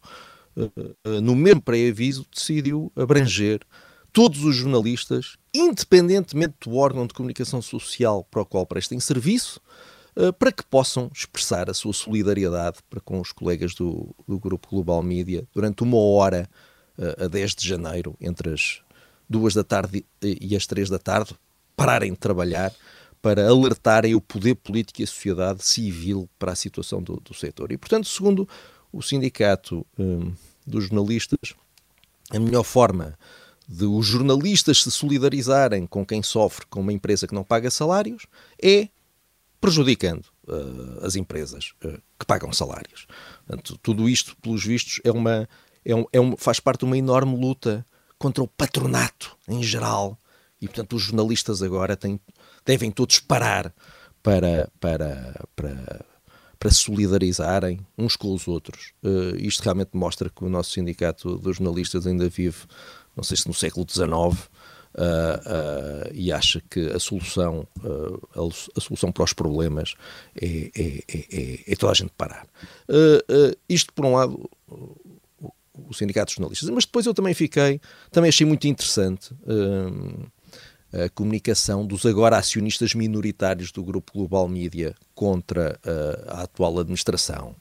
no 1.23 1.35
mesmo 1.37 1.63
pré-aviso, 1.63 2.27
decidiu 2.35 2.93
abranger 2.95 3.61
todos 4.13 4.45
os 4.45 4.57
jornalistas, 4.57 5.37
independentemente 5.55 6.55
do 6.63 6.75
órgão 6.77 7.07
de 7.07 7.15
comunicação 7.15 7.63
social 7.63 8.27
para 8.31 8.43
o 8.43 8.47
qual 8.47 8.67
prestem 8.67 8.99
serviço, 9.01 9.61
para 10.39 10.53
que 10.53 10.65
possam 10.65 11.11
expressar 11.15 11.71
a 11.71 11.75
sua 11.75 11.93
solidariedade 11.93 12.79
para 12.89 13.01
com 13.01 13.21
os 13.21 13.33
colegas 13.33 13.75
do, 13.75 14.15
do 14.27 14.39
Grupo 14.39 14.69
Global 14.69 15.03
Media 15.03 15.47
durante 15.55 15.83
uma 15.83 15.99
hora 15.99 16.49
uh, 16.99 17.25
a 17.25 17.29
10 17.29 17.55
de 17.55 17.69
janeiro, 17.69 18.17
entre 18.21 18.53
as 18.53 18.83
duas 19.29 19.55
da 19.55 19.63
tarde 19.63 20.05
e 20.23 20.57
as 20.57 20.67
três 20.67 20.91
da 20.91 20.99
tarde, 20.99 21.35
pararem 21.77 22.13
de 22.13 22.19
trabalhar 22.19 22.73
para 23.23 23.49
alertarem 23.49 24.15
o 24.15 24.21
poder 24.21 24.55
político 24.57 25.01
e 25.01 25.05
a 25.05 25.07
sociedade 25.07 25.65
civil 25.65 26.29
para 26.39 26.53
a 26.53 26.57
situação 26.57 27.03
do, 27.03 27.17
do 27.21 27.35
setor. 27.35 27.71
E, 27.71 27.79
portanto, 27.79 28.09
segundo 28.09 28.49
o 28.93 29.03
Sindicato 29.03 29.87
um, 29.99 30.33
dos 30.67 30.85
Jornalistas, 30.85 31.55
a 32.31 32.39
melhor 32.39 32.65
forma 32.65 33.17
de 33.69 33.85
os 33.85 34.05
jornalistas 34.05 34.83
se 34.83 34.91
solidarizarem 34.91 35.87
com 35.87 36.05
quem 36.05 36.23
sofre 36.23 36.67
com 36.67 36.81
uma 36.81 36.93
empresa 36.93 37.29
que 37.29 37.35
não 37.35 37.45
paga 37.45 37.71
salários 37.71 38.27
é 38.61 38.89
prejudicando 39.61 40.25
uh, 40.49 41.05
as 41.05 41.17
empresas 41.17 41.73
uh, 41.85 42.01
que 42.19 42.27
pagam 42.27 42.53
salários. 42.53 43.07
Portanto, 43.47 43.79
tudo 43.83 44.09
isto, 44.09 44.37
pelos 44.39 44.65
vistos, 44.65 45.01
é 45.05 45.11
uma, 45.11 45.49
é 45.85 45.95
um, 45.95 46.05
é 46.13 46.21
um, 46.21 46.37
faz 46.37 46.59
parte 46.59 46.81
de 46.81 46.87
uma 46.87 46.97
enorme 46.97 47.37
luta 47.37 47.85
contra 48.19 48.43
o 48.43 48.49
patronato 48.49 49.37
em 49.49 49.63
geral. 49.63 50.19
E, 50.61 50.67
portanto, 50.67 50.97
os 50.97 51.03
jornalistas 51.03 51.63
agora 51.63 51.97
têm, 51.97 52.21
devem 52.65 52.91
todos 52.91 53.19
parar 53.21 53.73
para, 54.23 54.71
para, 54.79 55.47
para, 55.57 56.05
para 56.59 56.71
solidarizarem 56.71 57.81
uns 57.97 58.17
com 58.17 58.35
os 58.35 58.47
outros. 58.47 58.93
Uh, 59.03 59.37
isto 59.37 59.63
realmente 59.63 59.91
mostra 59.95 60.31
que 60.31 60.45
o 60.45 60.49
nosso 60.49 60.73
sindicato 60.73 61.39
dos 61.39 61.57
jornalistas 61.57 62.07
ainda 62.07 62.29
vive, 62.29 62.59
não 63.17 63.25
sei 63.25 63.37
se 63.37 63.47
no 63.47 63.55
século 63.55 63.87
XIX, 63.89 64.49
Uh, 64.93 66.09
uh, 66.09 66.11
e 66.13 66.33
acha 66.33 66.61
que 66.69 66.89
a 66.89 66.99
solução, 66.99 67.67
uh, 67.85 68.51
a, 68.77 68.81
solução 68.81 69.13
para 69.13 69.23
os 69.23 69.33
problemas 69.33 69.95
é, 70.35 70.71
é, 70.77 71.05
é, 71.09 71.73
é 71.73 71.77
toda 71.77 71.93
a 71.93 71.95
gente 71.95 72.11
parar. 72.17 72.45
isto, 73.69 73.93
por 73.93 74.05
um 74.05 74.15
lado, 74.17 74.51
o, 74.69 75.95
Sindicato 75.95 76.31
de 76.31 76.37
Jornalistas, 76.37 76.69
mas 76.71 76.85
depois 76.85 77.07
eu 77.07 77.15
também 77.15 77.35
fiquei, 77.35 77.81
também 78.11 78.29
achei 78.29 78.47
muito 78.47 78.67
interessante 78.67 79.33
a 80.93 81.09
comunicação 81.11 81.87
dos 81.87 82.05
agora 82.05 82.37
acionistas 82.37 82.93
minoritários 82.95 83.71
do 83.71 83.85
Grupo 83.85 84.13
Global 84.13 84.49
Media 84.49 84.95
contra 85.15 85.79
a 86.29 86.43
atual 86.43 86.81
administração, 86.81 87.55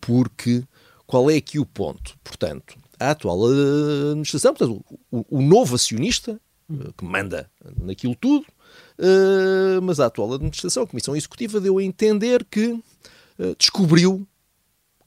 porque 0.00 0.62
qual 1.06 1.30
é 1.30 1.36
aqui 1.36 1.58
o 1.58 1.66
ponto? 1.66 2.16
Portanto, 2.22 2.76
a 3.00 3.12
atual 3.12 3.46
administração, 3.46 4.54
portanto, 4.54 4.84
o, 5.10 5.24
o 5.30 5.42
novo 5.42 5.74
acionista, 5.74 6.38
eh, 6.70 6.92
que 6.96 7.04
manda 7.04 7.50
naquilo 7.78 8.14
tudo, 8.14 8.46
uh, 8.98 9.82
mas 9.82 9.98
a 9.98 10.06
atual 10.06 10.34
administração, 10.34 10.82
a 10.82 10.86
Comissão 10.86 11.16
Executiva, 11.16 11.58
deu 11.58 11.78
a 11.78 11.82
entender 11.82 12.44
que 12.44 12.66
uh, 12.68 13.56
descobriu 13.58 14.26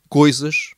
coisas 0.10 0.74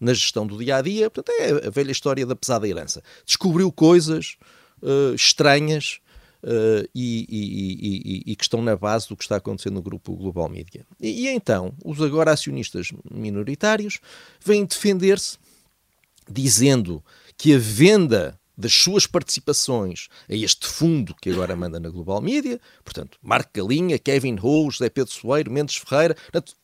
na 0.00 0.12
gestão 0.12 0.46
do 0.46 0.58
dia 0.58 0.76
a 0.76 0.82
dia, 0.82 1.08
portanto, 1.08 1.34
é 1.38 1.68
a 1.68 1.70
velha 1.70 1.92
história 1.92 2.26
da 2.26 2.36
pesada 2.36 2.68
herança. 2.68 3.02
Descobriu 3.24 3.70
coisas 3.70 4.36
uh, 4.82 5.14
estranhas 5.14 6.00
e, 6.94 7.26
e, 7.28 8.22
e, 8.28 8.32
e, 8.32 8.36
que 8.36 8.44
estão 8.44 8.62
na 8.62 8.76
base 8.76 9.08
do 9.08 9.16
que 9.16 9.24
está 9.24 9.34
acontecendo 9.34 9.74
no 9.74 9.82
grupo 9.82 10.14
Global 10.14 10.48
Media. 10.48 10.86
E, 11.00 11.26
então, 11.26 11.74
os 11.84 12.00
agora 12.00 12.30
acionistas 12.30 12.92
minoritários 13.10 13.98
vêm 14.44 14.64
defender-se 14.64 15.38
dizendo 16.28 17.04
que 17.36 17.54
a 17.54 17.58
venda 17.58 18.38
das 18.56 18.72
suas 18.72 19.06
participações 19.06 20.08
a 20.28 20.34
este 20.34 20.66
fundo 20.66 21.14
que 21.20 21.30
agora 21.30 21.54
manda 21.54 21.78
na 21.78 21.90
Global 21.90 22.22
Media, 22.22 22.58
portanto, 22.82 23.18
Marco 23.22 23.50
Galinha, 23.52 23.98
Kevin 23.98 24.38
Ho, 24.40 24.70
José 24.70 24.88
Pedro 24.88 25.12
Soeiro, 25.12 25.50
Mendes 25.50 25.76
Ferreira, 25.76 26.14
portanto, 26.14 26.54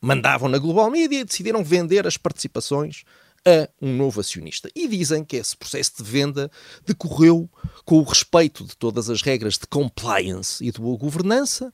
mandavam 0.00 0.48
na 0.48 0.58
Global 0.58 0.90
Media 0.90 1.20
e 1.20 1.24
decidiram 1.24 1.62
vender 1.62 2.06
as 2.06 2.16
participações 2.16 3.04
a 3.46 3.68
um 3.80 3.96
novo 3.96 4.20
acionista. 4.20 4.68
E 4.74 4.88
dizem 4.88 5.24
que 5.24 5.36
esse 5.36 5.56
processo 5.56 6.02
de 6.02 6.10
venda 6.10 6.50
decorreu 6.84 7.48
com 7.84 7.98
o 8.00 8.02
respeito 8.02 8.64
de 8.64 8.76
todas 8.76 9.08
as 9.08 9.22
regras 9.22 9.54
de 9.54 9.66
compliance 9.68 10.64
e 10.64 10.72
de 10.72 10.80
boa 10.80 10.98
governança 10.98 11.72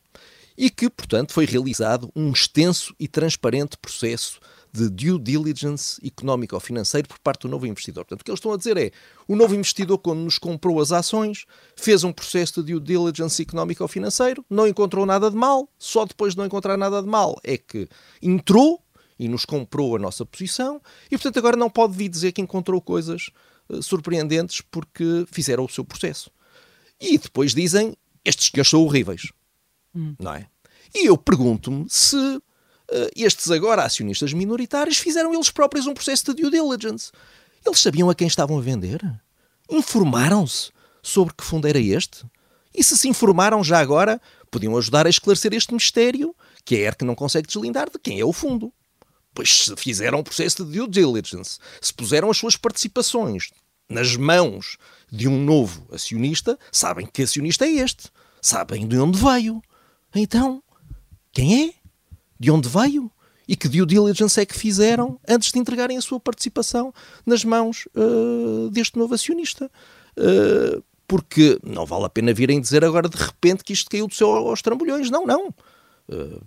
e 0.57 0.69
que, 0.69 0.91
portanto, 0.91 1.33
foi 1.33 1.47
realizado 1.47 2.13
um 2.15 2.31
extenso 2.31 2.95
e 3.01 3.09
transparente 3.09 3.79
processo 3.79 4.39
de 4.73 4.89
due 4.89 5.19
diligence 5.19 6.01
económico 6.05 6.55
ou 6.55 6.61
financeiro 6.61 7.07
por 7.07 7.19
parte 7.19 7.43
do 7.43 7.49
novo 7.49 7.67
investidor. 7.67 8.05
Portanto, 8.05 8.23
o 8.23 8.25
que 8.25 8.31
eles 8.31 8.39
estão 8.39 8.53
a 8.53 8.57
dizer 8.57 8.77
é, 8.79 8.91
o 9.29 9.37
novo 9.37 9.55
investidor, 9.55 9.99
quando 9.99 10.21
nos 10.21 10.39
comprou 10.39 10.81
as 10.81 10.93
ações, 10.93 11.45
fez 11.77 12.03
um 12.05 12.13
processo 12.13 12.63
de 12.63 12.73
due 12.73 12.81
diligence 12.81 13.43
económico 13.43 13.83
ou 13.83 13.89
financeiro, 13.89 14.45
não 14.49 14.67
encontrou 14.67 15.05
nada 15.05 15.31
de 15.31 15.37
mal, 15.37 15.69
só 15.79 16.07
depois 16.07 16.33
de 16.33 16.39
não 16.39 16.47
encontrar 16.47 16.79
nada 16.79 17.03
de 17.03 17.09
mal 17.09 17.39
é 17.45 17.59
que 17.59 17.87
entrou 18.23 18.83
e 19.19 19.29
nos 19.29 19.45
comprou 19.45 19.95
a 19.95 19.99
nossa 19.99 20.25
posição 20.25 20.81
e, 21.07 21.11
portanto, 21.11 21.39
agora 21.39 21.57
não 21.57 21.69
pode 21.69 21.95
vir 21.95 22.09
dizer 22.09 22.33
que 22.33 22.41
encontrou 22.41 22.81
coisas 22.81 23.31
uh, 23.69 23.83
surpreendentes 23.83 24.63
porque 24.63 25.27
fizeram 25.31 25.65
o 25.65 25.69
seu 25.69 25.85
processo. 25.85 26.31
E 26.99 27.19
depois 27.19 27.55
dizem 27.55 27.95
estes 28.25 28.49
senhores 28.49 28.71
são 28.71 28.83
horríveis. 28.83 29.33
Hum. 29.95 30.15
Não 30.19 30.33
é? 30.33 30.47
E 30.95 31.09
eu 31.09 31.19
pergunto-me 31.19 31.87
se 31.89 32.41
estes 33.17 33.51
agora 33.51 33.85
acionistas 33.85 34.33
minoritários 34.33 34.99
fizeram 34.99 35.33
eles 35.33 35.51
próprios 35.51 35.87
um 35.87 35.95
processo 35.95 36.35
de 36.35 36.43
due 36.43 36.51
diligence. 36.51 37.11
Eles 37.65 37.81
sabiam 37.81 38.11
a 38.11 38.15
quem 38.15 38.27
estavam 38.27 38.59
a 38.59 38.61
vender? 38.61 39.01
Informaram-se 39.71 40.71
sobre 41.03 41.35
que 41.35 41.45
fundo 41.45 41.67
era 41.67 41.79
este? 41.79 42.25
E 42.75 42.83
se 42.83 42.97
se 42.97 43.09
informaram 43.09 43.63
já 43.63 43.79
agora, 43.79 44.21
podiam 44.51 44.77
ajudar 44.77 45.07
a 45.07 45.11
esclarecer 45.11 45.53
este 45.53 45.73
mistério 45.73 46.35
que 46.65 46.77
a 46.77 46.79
ERC 46.81 47.05
não 47.05 47.15
consegue 47.15 47.47
deslindar 47.47 47.91
de 47.91 47.99
quem 47.99 48.21
é 48.21 48.25
o 48.25 48.33
fundo. 48.33 48.73
Pois 49.35 49.65
se 49.65 49.77
fizeram 49.77 50.21
um 50.21 50.23
processo 50.23 50.65
de 50.65 50.79
due 50.79 50.89
diligence, 50.89 51.59
se 51.81 51.93
puseram 51.93 52.31
as 52.31 52.37
suas 52.37 52.57
participações 52.57 53.51
nas 53.89 54.17
mãos 54.17 54.77
de 55.11 55.29
um 55.29 55.39
novo 55.43 55.87
acionista, 55.93 56.59
sabem 56.71 57.07
que 57.07 57.23
acionista 57.23 57.67
é 57.67 57.71
este. 57.71 58.11
Sabem 58.41 58.87
de 58.89 58.99
onde 58.99 59.19
veio. 59.19 59.63
Então, 60.15 60.63
quem 61.33 61.69
é? 61.69 61.75
De 62.43 62.51
onde 62.51 62.69
veio? 62.69 63.09
E 63.47 63.55
que 63.55 63.69
due 63.69 63.87
diligence 63.87 64.41
é 64.41 64.45
que 64.45 64.59
fizeram 64.59 65.17
antes 65.29 65.53
de 65.53 65.61
entregarem 65.61 65.97
a 65.97 66.01
sua 66.01 66.19
participação 66.19 66.93
nas 67.25 67.45
mãos 67.45 67.87
uh, 67.95 68.69
deste 68.69 68.99
novo 68.99 69.15
acionista? 69.15 69.71
Uh, 70.19 70.83
porque 71.07 71.57
não 71.63 71.87
vale 71.87 72.07
a 72.07 72.09
pena 72.09 72.35
virem 72.35 72.61
dizer 72.61 72.85
agora 72.85 73.09
de 73.09 73.17
repente 73.17 73.63
que 73.63 73.73
isto 73.73 73.89
caiu 73.89 74.09
do 74.09 74.15
céu 74.15 74.29
aos 74.29 74.61
trambolhões. 74.61 75.09
Não, 75.09 75.25
não. 75.25 75.51
Uh, 76.09 76.43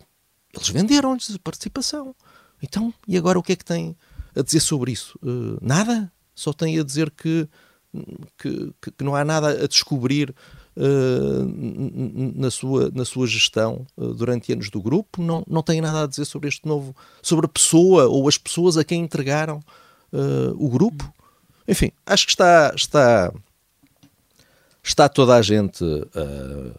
eles 0.53 0.67
venderam-lhes 0.67 1.33
a 1.33 1.39
participação. 1.39 2.13
Então, 2.61 2.93
e 3.07 3.15
agora 3.15 3.39
o 3.39 3.43
que 3.43 3.53
é 3.53 3.55
que 3.55 3.63
tem 3.63 3.95
a 4.35 4.41
dizer 4.41 4.59
sobre 4.59 4.91
isso? 4.91 5.17
Nada. 5.61 6.11
Só 6.33 6.51
tem 6.51 6.77
a 6.77 6.83
dizer 6.83 7.09
que, 7.09 7.47
que, 8.37 8.73
que, 8.81 9.03
não 9.03 9.15
há 9.15 9.23
nada 9.23 9.63
a 9.63 9.67
descobrir 9.67 10.35
na, 12.35 12.51
sua, 12.51 12.91
na 12.93 13.05
sua 13.05 13.25
gestão 13.27 13.85
uh, 13.95 14.13
durante 14.13 14.51
anos 14.51 14.69
do 14.69 14.81
grupo. 14.81 15.21
Não, 15.21 15.43
não 15.47 15.61
tem 15.61 15.79
nada 15.81 16.03
a 16.03 16.07
dizer 16.07 16.25
sobre 16.25 16.49
este 16.49 16.67
novo, 16.67 16.95
sobre 17.21 17.45
a 17.45 17.49
pessoa 17.49 18.07
ou 18.07 18.27
as 18.27 18.37
pessoas 18.37 18.77
a 18.77 18.83
quem 18.83 19.01
entregaram 19.01 19.59
o 20.57 20.69
grupo. 20.69 21.13
Enfim, 21.67 21.91
acho 22.05 22.25
que 22.25 22.31
está, 22.31 22.71
está, 22.73 23.33
está 24.81 25.09
toda 25.09 25.35
a 25.35 25.41
gente 25.41 25.83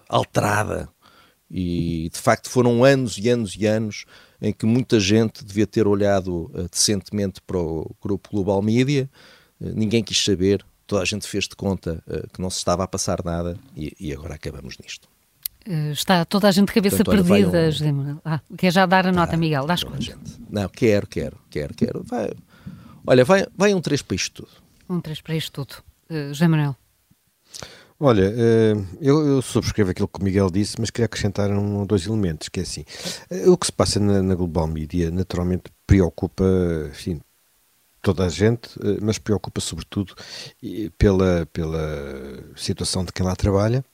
alterada 0.08 0.88
e 1.50 2.08
de 2.12 2.18
facto 2.18 2.50
foram 2.50 2.82
anos 2.82 3.18
e 3.18 3.28
anos 3.28 3.54
e 3.56 3.66
anos 3.66 4.04
em 4.40 4.52
que 4.52 4.66
muita 4.66 4.98
gente 5.00 5.44
devia 5.44 5.66
ter 5.66 5.86
olhado 5.86 6.50
uh, 6.54 6.68
decentemente 6.70 7.40
para 7.40 7.58
o 7.58 7.94
grupo 8.02 8.28
Global 8.30 8.60
Media, 8.60 9.08
uh, 9.60 9.72
ninguém 9.74 10.02
quis 10.02 10.22
saber, 10.22 10.64
toda 10.86 11.02
a 11.02 11.04
gente 11.04 11.26
fez 11.26 11.48
de 11.48 11.56
conta 11.56 12.02
uh, 12.06 12.28
que 12.32 12.40
não 12.40 12.50
se 12.50 12.58
estava 12.58 12.84
a 12.84 12.88
passar 12.88 13.24
nada 13.24 13.58
e, 13.76 13.94
e 13.98 14.12
agora 14.12 14.34
acabamos 14.34 14.76
nisto. 14.78 15.08
Está 15.92 16.24
toda 16.24 16.46
a 16.46 16.52
gente 16.52 16.68
de 16.68 16.74
cabeça 16.74 17.02
Portanto, 17.02 17.26
perdida, 17.26 17.70
José 17.72 17.90
Manuel. 17.90 18.20
Ah, 18.24 18.40
quer 18.56 18.72
já 18.72 18.86
dar 18.86 19.04
a 19.04 19.10
nota, 19.10 19.34
ah, 19.34 19.36
Miguel? 19.36 19.66
Dás 19.66 19.82
conta? 19.82 20.16
Não, 20.48 20.68
quero, 20.68 21.08
quero, 21.08 21.36
quero, 21.50 21.74
quero. 21.74 22.04
Vai, 22.04 22.30
olha, 23.04 23.24
vai, 23.24 23.46
vai 23.56 23.74
um 23.74 23.80
3 23.80 24.00
para 24.02 24.14
isto 24.14 24.44
tudo. 24.44 24.62
Um 24.88 25.00
3 25.00 25.20
para 25.22 25.34
isto 25.34 25.50
tudo. 25.50 25.82
Uh, 26.08 26.28
José 26.28 26.46
Manuel. 26.46 26.76
Olha, 27.98 28.30
eh, 28.36 28.74
eu, 29.00 29.26
eu, 29.26 29.40
subscrevo 29.40 29.90
aquilo 29.90 30.06
que 30.06 30.20
o 30.20 30.22
Miguel 30.22 30.50
disse, 30.50 30.76
mas 30.78 30.90
queria 30.90 31.06
acrescentar 31.06 31.50
um 31.50 31.78
ou 31.78 31.86
dois 31.86 32.06
elementos, 32.06 32.50
que 32.50 32.60
é 32.60 32.62
assim, 32.62 32.84
eh, 33.30 33.48
o 33.48 33.56
que 33.56 33.64
se 33.64 33.72
passa 33.72 33.98
na, 33.98 34.22
na 34.22 34.34
Global 34.34 34.66
Media 34.66 35.10
naturalmente 35.10 35.64
preocupa, 35.86 36.44
enfim, 36.90 37.22
toda 38.06 38.24
a 38.24 38.28
gente, 38.28 38.70
eh, 38.80 38.98
mas 39.02 39.18
preocupa 39.18 39.60
sobretudo 39.60 40.14
pela, 40.96 41.44
pela 41.52 41.80
situação 42.54 43.04
de 43.04 43.12
quem 43.12 43.26
lá 43.26 43.34
trabalha, 43.34 43.84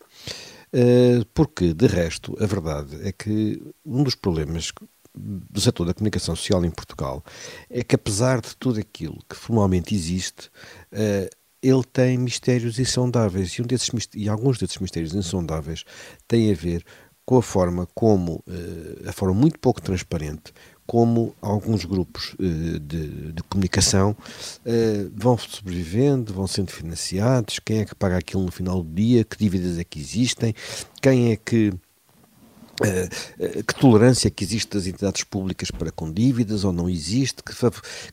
porque, 1.34 1.74
de 1.74 1.86
resto, 1.86 2.34
a 2.42 2.46
verdade 2.46 2.96
é 3.06 3.12
que 3.12 3.62
um 3.84 4.02
dos 4.02 4.14
problemas 4.14 4.72
do 5.14 5.60
setor 5.60 5.84
da 5.86 5.92
comunicação 5.92 6.34
social 6.34 6.64
em 6.64 6.70
Portugal 6.70 7.22
é 7.68 7.84
que, 7.84 7.94
apesar 7.94 8.40
de 8.40 8.56
tudo 8.56 8.80
aquilo 8.80 9.18
que 9.28 9.36
formalmente 9.36 9.94
existe, 9.94 10.50
ele 11.62 11.84
tem 11.92 12.16
mistérios 12.16 12.78
insondáveis 12.78 13.52
e, 13.52 13.62
um 13.62 13.66
desses, 13.66 13.90
e 14.14 14.30
alguns 14.30 14.58
desses 14.58 14.78
mistérios 14.78 15.14
insondáveis 15.14 15.84
têm 16.26 16.50
a 16.50 16.54
ver 16.54 16.82
com 17.26 17.36
a 17.36 17.42
forma 17.42 17.86
como, 17.94 18.42
a 19.06 19.12
forma 19.12 19.34
muito 19.34 19.58
pouco 19.58 19.82
transparente, 19.82 20.54
como 20.92 21.34
alguns 21.40 21.86
grupos 21.86 22.34
uh, 22.34 22.78
de, 22.78 23.32
de, 23.32 23.42
comunicação 23.44 24.10
uh, 24.10 25.12
vão 25.16 25.38
sobrevivendo, 25.38 26.34
vão 26.34 26.46
sendo 26.46 26.70
financiados, 26.70 27.58
quem 27.60 27.78
é 27.78 27.86
que 27.86 27.94
paga 27.94 28.18
aquilo 28.18 28.42
no 28.42 28.52
final 28.52 28.82
do 28.82 28.94
dia, 28.94 29.24
que 29.24 29.38
dívidas 29.38 29.78
é 29.78 29.84
que 29.84 29.98
existem, 29.98 30.54
quem 31.00 31.32
é 31.32 31.36
que 31.36 31.72
eh, 32.82 33.08
que 33.66 33.74
tolerância 33.74 34.30
que 34.30 34.44
existe 34.44 34.70
das 34.70 34.86
entidades 34.86 35.24
públicas 35.24 35.70
para 35.70 35.90
com 35.90 36.12
dívidas 36.12 36.62
ou 36.62 36.72
não 36.72 36.90
existe, 36.90 37.42
que, 37.42 37.54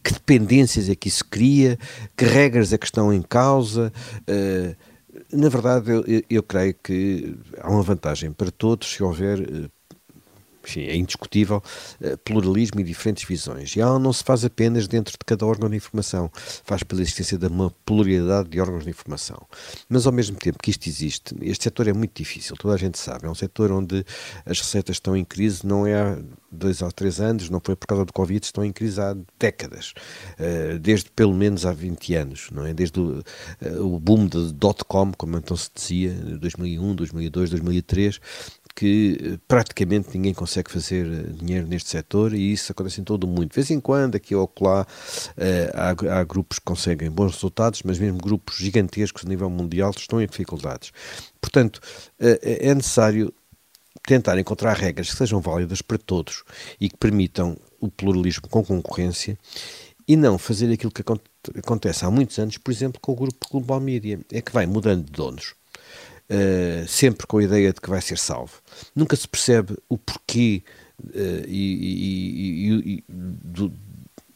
que 0.02 0.14
dependências 0.14 0.90
é 0.90 0.96
que 0.96 1.10
isso 1.10 1.26
cria, 1.26 1.78
que 2.16 2.24
regras 2.24 2.72
é 2.72 2.78
que 2.78 2.86
estão 2.86 3.14
em 3.14 3.22
causa. 3.22 3.92
Na 5.34 5.50
verdade, 5.50 5.92
eu, 5.92 6.04
eu, 6.30 6.44
creio 6.44 6.76
que 6.84 7.36
há 7.60 7.70
uma 7.70 7.82
vantagem 7.82 8.32
para 8.32 8.52
todos 8.52 8.88
se 8.88 9.02
houver 9.02 9.70
enfim, 10.70 10.84
é 10.84 10.96
indiscutível, 10.96 11.64
eh, 12.00 12.16
pluralismo 12.18 12.80
e 12.80 12.84
diferentes 12.84 13.24
visões. 13.28 13.76
E 13.76 13.82
ela 13.82 13.98
não 13.98 14.14
se 14.14 14.24
faz 14.24 14.46
apenas 14.46 14.88
dentro 14.88 15.14
de 15.14 15.26
cada 15.26 15.46
órgão 15.46 15.70
de 15.70 15.76
informação, 15.76 16.32
faz 16.64 16.84
pela 16.84 17.02
existência 17.02 17.38
de 17.38 17.48
uma 17.48 17.72
pluralidade 17.86 18.50
de 18.50 18.62
órgãos 18.62 18.84
de 18.84 18.90
informação. 18.90 19.42
Mas 19.90 20.06
ao 20.06 20.14
mesmo 20.14 20.38
tempo 20.38 20.60
que 20.62 20.70
isto 20.70 20.88
existe, 20.88 21.36
este 21.42 21.64
setor 21.64 21.88
é 21.88 21.94
muito 21.94 22.16
difícil, 22.16 22.56
toda 22.56 22.76
a 22.76 22.78
gente 22.78 23.00
sabe, 23.00 23.26
é 23.26 23.30
um 23.30 23.36
setor 23.36 23.72
onde 23.72 24.06
as 24.46 24.60
receitas 24.60 24.98
estão 24.98 25.18
em 25.18 25.26
crise, 25.26 25.66
não 25.66 25.88
é 25.88 25.96
há 26.00 26.20
dois 26.52 26.82
ou 26.82 26.92
três 26.92 27.20
anos, 27.20 27.50
não 27.50 27.60
foi 27.64 27.76
por 27.76 27.88
causa 27.88 28.06
do 28.06 28.14
Covid, 28.14 28.44
estão 28.44 28.64
em 28.64 28.72
crise 28.72 29.00
há 29.00 29.16
décadas, 29.40 29.94
eh, 30.38 30.78
desde 30.80 31.10
pelo 31.12 31.34
menos 31.34 31.66
há 31.66 31.74
20 31.74 32.16
anos, 32.16 32.50
não 32.52 32.66
é? 32.66 32.74
Desde 32.74 33.00
o, 33.00 33.24
eh, 33.62 33.80
o 33.80 34.00
boom 34.00 34.28
de 34.28 34.52
dot-com, 34.54 35.12
como 35.14 35.38
então 35.38 35.56
se 35.56 35.70
dizia, 35.74 36.14
2001, 36.14 36.96
2002, 36.96 37.50
2003, 37.52 38.20
que 38.80 39.18
eh, 39.22 39.40
praticamente 39.46 40.08
ninguém 40.18 40.34
consegue 40.34 40.72
fazer 40.72 41.06
eh, 41.06 41.34
dinheiro 41.34 41.68
neste 41.68 41.90
setor 41.90 42.34
e 42.34 42.54
isso 42.54 42.72
acontece 42.72 43.02
em 43.02 43.04
todo 43.04 43.26
o 43.26 43.28
mundo. 43.28 43.50
De 43.50 43.56
vez 43.56 43.70
em 43.72 43.80
quando, 43.82 44.16
aqui 44.16 44.34
ou 44.34 44.50
lá, 44.62 44.88
eh, 45.36 45.70
há, 45.74 45.90
há, 45.90 46.24
grupos 46.24 46.60
que 46.60 46.66
conseguem 46.66 47.12
bons 47.12 47.34
resultados, 47.34 47.84
mas 47.84 48.00
mesmo 48.00 48.18
grupos 48.20 48.56
gigantescos 48.56 49.26
a 49.26 49.28
nível 49.28 49.50
mundial 49.50 49.92
estão 49.92 50.22
em 50.22 50.28
dificuldades. 50.28 50.94
Portanto, 51.42 51.82
é 52.20 52.74
necessário 52.74 53.34
tentar 54.08 54.40
encontrar 54.40 54.78
regras 54.78 55.10
que 55.10 55.18
sejam 55.18 55.42
válidas 55.42 55.82
para 55.82 55.98
todos 55.98 56.44
e 56.80 56.88
que 56.88 56.96
permitam 56.96 57.58
o 57.82 57.90
pluralismo 57.90 58.48
com 58.48 58.64
concorrência 58.64 59.38
e 60.08 60.16
não 60.16 60.38
fazer 60.38 60.72
aquilo 60.72 60.92
que 60.92 61.04
acontece 61.58 62.06
há 62.06 62.12
muitos 62.12 62.40
anos, 62.40 62.58
por 62.58 62.72
exemplo, 62.72 63.02
com 63.02 63.12
o 63.12 63.16
grupo 63.16 63.46
Global 63.52 63.82
Media, 63.82 64.20
é 64.32 64.42
que 64.42 64.54
vai 64.54 64.66
mudando 64.66 65.06
de 65.06 65.12
donos 65.12 65.59
uh, 66.30 66.88
sempre 66.88 67.28
com 67.28 67.38
a 67.38 67.44
ideia 67.44 67.74
de 67.74 67.82
que 67.82 67.90
vai 67.90 68.02
ser 68.02 68.18
salvo. 68.18 68.62
Nunca 68.96 69.16
se 69.16 69.28
percebe 69.28 69.78
o 69.88 69.98
porquê 69.98 70.64
uh, 71.04 71.46
e, 71.48 72.70
e, 72.70 72.94
e 72.96 73.04
do, 73.08 73.74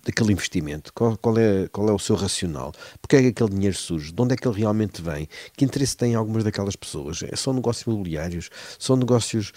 daquele 0.03 0.33
investimento? 0.33 0.91
Qual, 0.93 1.17
qual, 1.17 1.37
é, 1.37 1.67
qual 1.69 1.89
é 1.89 1.91
o 1.91 1.99
seu 1.99 2.15
racional? 2.15 2.73
Porque 3.01 3.15
é 3.15 3.21
que 3.21 3.27
aquele 3.27 3.49
dinheiro 3.49 3.75
surge? 3.75 4.11
De 4.11 4.21
onde 4.21 4.33
é 4.33 4.37
que 4.37 4.47
ele 4.47 4.59
realmente 4.59 5.01
vem? 5.01 5.27
Que 5.55 5.65
interesse 5.65 5.95
têm 5.95 6.15
algumas 6.15 6.43
daquelas 6.43 6.75
pessoas? 6.75 7.23
É, 7.23 7.35
são 7.35 7.53
negócios 7.53 7.85
imobiliários? 7.87 8.49
São 8.77 8.95
negócios. 8.95 9.53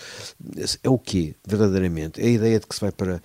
É 0.82 0.88
o 0.88 0.98
quê, 0.98 1.34
verdadeiramente? 1.46 2.20
É 2.20 2.26
a 2.26 2.30
ideia 2.30 2.60
de 2.60 2.66
que 2.66 2.74
se 2.74 2.80
vai 2.80 2.92
para, 2.92 3.20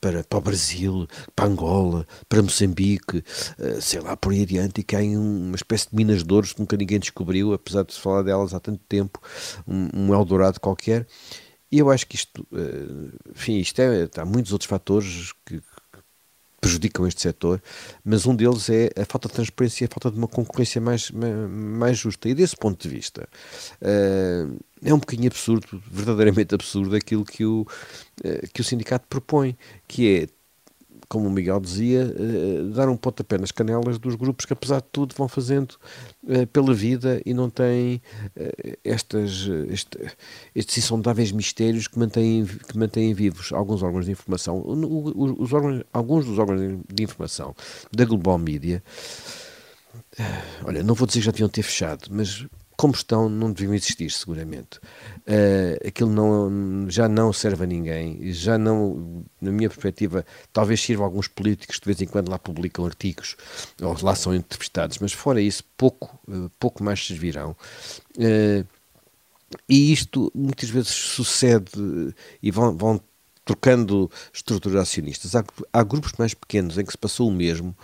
para, 0.00 0.22
para 0.24 0.38
o 0.38 0.40
Brasil, 0.40 1.08
para 1.34 1.46
Angola, 1.46 2.06
para 2.28 2.42
Moçambique, 2.42 3.24
eh, 3.58 3.80
sei 3.80 4.00
lá, 4.00 4.16
por 4.16 4.32
aí 4.32 4.42
adiante, 4.42 4.80
e 4.80 4.84
que 4.84 4.94
há 4.94 5.00
uma 5.00 5.56
espécie 5.56 5.88
de 5.90 5.96
minas 5.96 6.22
de 6.22 6.32
ouros 6.32 6.52
que 6.52 6.60
nunca 6.60 6.76
ninguém 6.76 6.98
descobriu, 6.98 7.52
apesar 7.52 7.82
de 7.84 7.94
se 7.94 8.00
falar 8.00 8.22
delas 8.22 8.54
há 8.54 8.60
tanto 8.60 8.82
tempo, 8.88 9.20
um, 9.66 9.88
um 9.94 10.14
Eldorado 10.14 10.60
qualquer. 10.60 11.06
E 11.70 11.78
eu 11.78 11.90
acho 11.90 12.06
que 12.06 12.16
isto, 12.16 12.46
eh, 12.52 13.30
enfim, 13.34 13.58
isto 13.58 13.80
é, 13.80 14.08
há 14.16 14.24
muitos 14.24 14.52
outros 14.52 14.68
fatores 14.68 15.32
que, 15.44 15.60
prejudicam 16.66 17.06
este 17.06 17.22
setor, 17.22 17.62
mas 18.04 18.26
um 18.26 18.34
deles 18.34 18.68
é 18.68 18.90
a 19.00 19.04
falta 19.04 19.28
de 19.28 19.34
transparência 19.34 19.84
e 19.84 19.86
a 19.86 19.88
falta 19.88 20.10
de 20.10 20.18
uma 20.18 20.26
concorrência 20.26 20.80
mais, 20.80 21.12
mais 21.12 21.96
justa. 21.96 22.28
E 22.28 22.34
desse 22.34 22.56
ponto 22.56 22.82
de 22.82 22.92
vista, 22.92 23.28
uh, 23.80 24.58
é 24.84 24.92
um 24.92 24.98
bocadinho 24.98 25.28
absurdo, 25.28 25.80
verdadeiramente 25.90 26.54
absurdo, 26.54 26.96
aquilo 26.96 27.24
que 27.24 27.44
o, 27.44 27.62
uh, 28.24 28.48
que 28.52 28.60
o 28.60 28.64
sindicato 28.64 29.06
propõe, 29.08 29.56
que 29.86 30.22
é 30.22 30.26
como 31.08 31.28
o 31.28 31.30
Miguel 31.30 31.60
dizia, 31.60 32.04
uh, 32.04 32.70
dar 32.70 32.88
um 32.88 32.96
pontapé 32.96 33.38
nas 33.38 33.52
canelas 33.52 33.98
dos 33.98 34.14
grupos 34.14 34.44
que, 34.44 34.52
apesar 34.52 34.80
de 34.80 34.88
tudo, 34.90 35.14
vão 35.16 35.28
fazendo 35.28 35.76
uh, 36.24 36.46
pela 36.48 36.74
vida 36.74 37.20
e 37.24 37.32
não 37.32 37.48
têm 37.48 38.00
uh, 38.36 38.78
estas, 38.84 39.48
este, 39.68 39.98
estes 40.54 40.78
insondáveis 40.78 41.32
mistérios 41.32 41.86
que 41.88 41.98
mantêm, 41.98 42.44
que 42.44 42.76
mantêm 42.76 43.14
vivos 43.14 43.52
alguns 43.52 43.82
órgãos 43.82 44.06
de 44.06 44.12
informação. 44.12 44.62
Os 45.38 45.52
órgãos, 45.52 45.82
alguns 45.92 46.24
dos 46.24 46.38
órgãos 46.38 46.60
de 46.92 47.02
informação 47.02 47.54
da 47.92 48.04
Global 48.04 48.38
Media, 48.38 48.82
olha, 50.64 50.82
não 50.82 50.94
vou 50.94 51.06
dizer 51.06 51.20
que 51.20 51.26
já 51.26 51.32
deviam 51.32 51.48
ter 51.48 51.62
fechado, 51.62 52.08
mas 52.10 52.46
como 52.76 52.94
estão, 52.94 53.28
não 53.28 53.50
deviam 53.50 53.74
existir, 53.74 54.10
seguramente. 54.10 54.78
Uh, 55.26 55.86
aquilo 55.86 56.10
não, 56.10 56.90
já 56.90 57.08
não 57.08 57.32
serve 57.32 57.64
a 57.64 57.66
ninguém, 57.66 58.32
já 58.32 58.58
não, 58.58 59.24
na 59.40 59.50
minha 59.50 59.68
perspectiva, 59.68 60.24
talvez 60.52 60.80
sirva 60.80 61.04
a 61.04 61.06
alguns 61.06 61.26
políticos 61.26 61.80
de 61.80 61.86
vez 61.86 62.00
em 62.02 62.06
quando 62.06 62.28
lá 62.28 62.38
publicam 62.38 62.84
artigos 62.84 63.36
ou 63.80 63.96
lá 64.02 64.14
são 64.14 64.34
entrevistados, 64.34 64.98
mas 64.98 65.12
fora 65.12 65.40
isso, 65.40 65.64
pouco, 65.76 66.18
uh, 66.28 66.50
pouco 66.60 66.84
mais 66.84 67.04
servirão. 67.04 67.56
Uh, 68.16 68.66
e 69.68 69.92
isto 69.92 70.30
muitas 70.34 70.68
vezes 70.68 70.90
sucede 70.90 71.70
e 72.42 72.50
vão, 72.50 72.76
vão 72.76 73.00
trocando 73.44 74.10
estruturas 74.32 74.82
acionistas. 74.82 75.34
Há, 75.34 75.44
há 75.72 75.82
grupos 75.82 76.12
mais 76.18 76.34
pequenos 76.34 76.76
em 76.76 76.84
que 76.84 76.90
se 76.90 76.98
passou 76.98 77.28
o 77.28 77.32
mesmo 77.32 77.74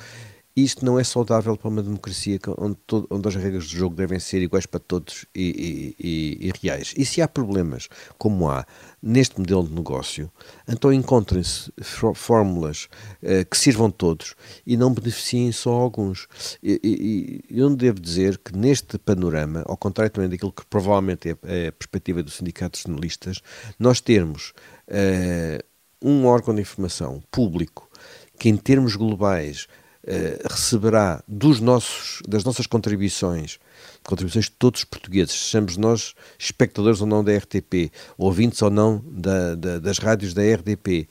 isto 0.55 0.85
não 0.85 0.99
é 0.99 1.05
saudável 1.05 1.57
para 1.57 1.69
uma 1.69 1.83
democracia 1.83 2.38
onde, 2.59 2.77
todo, 2.87 3.07
onde, 3.11 3.29
as 3.29 3.35
regras 3.35 3.65
do 3.65 3.77
jogo 3.77 3.97
devem 3.97 4.19
ser 4.19 4.43
iguais 4.43 4.67
para 4.67 4.81
todos 4.81 5.25
e, 5.35 5.95
e, 5.99 6.07
e, 6.07 6.49
e, 6.49 6.53
reais. 6.62 6.93
E 6.97 7.07
se 7.07 7.23
há 7.23 7.29
problemas, 7.29 7.88
como 8.19 8.51
há 8.51 8.67
neste 9.03 9.38
modelo 9.38 9.67
de 9.67 9.75
negócio, 9.75 10.31
então 10.69 10.93
encontrem-se 10.93 11.73
fórmulas 12.15 12.88
uh, 13.23 13.49
que 13.49 13.57
sirvam 13.57 13.91
todos 13.91 14.35
e 14.67 14.77
não 14.77 14.93
beneficiem 14.93 15.51
só 15.53 15.73
alguns. 15.73 16.29
E, 16.62 17.43
eu 17.51 17.75
devo 17.75 17.99
dizer 17.99 18.38
que 18.38 18.57
neste 18.57 18.99
panorama, 18.99 19.65
ao 19.67 19.77
contrário 19.77 20.12
também 20.12 20.29
daquilo 20.29 20.53
que 20.53 20.67
provavelmente 20.67 21.31
é, 21.31 21.37
é 21.45 21.69
a 21.69 21.73
perspectiva 21.73 22.23
dos 22.23 22.37
sindicatos 22.37 22.83
jornalistas, 22.83 23.41
nós 23.79 24.01
termos 24.01 24.53
uh, 24.88 25.65
um 26.03 26.27
órgão 26.27 26.55
de 26.55 26.61
informação 26.61 27.23
público 27.31 27.88
que 28.38 28.49
em 28.49 28.57
termos 28.57 28.97
globais 28.97 29.69
eh, 30.05 30.41
receberá 30.45 31.23
dos 31.29 31.61
nossos, 31.61 32.23
das 32.27 32.43
nossas 32.43 32.67
contribuições, 32.67 33.61
contribuições 34.03 34.47
de 34.47 34.51
todos 34.53 34.81
os 34.81 34.85
portugueses, 34.85 35.33
sejamos 35.33 35.77
nós 35.77 36.15
espectadores 36.37 37.01
ou 37.01 37.07
não 37.07 37.23
da 37.23 37.37
RTP, 37.37 37.93
ouvintes 38.19 38.61
ou 38.62 38.71
não 38.71 39.01
da, 39.07 39.55
da, 39.55 39.79
das 39.79 39.99
rádios 39.99 40.35
da 40.35 40.43
RDP, 40.43 41.07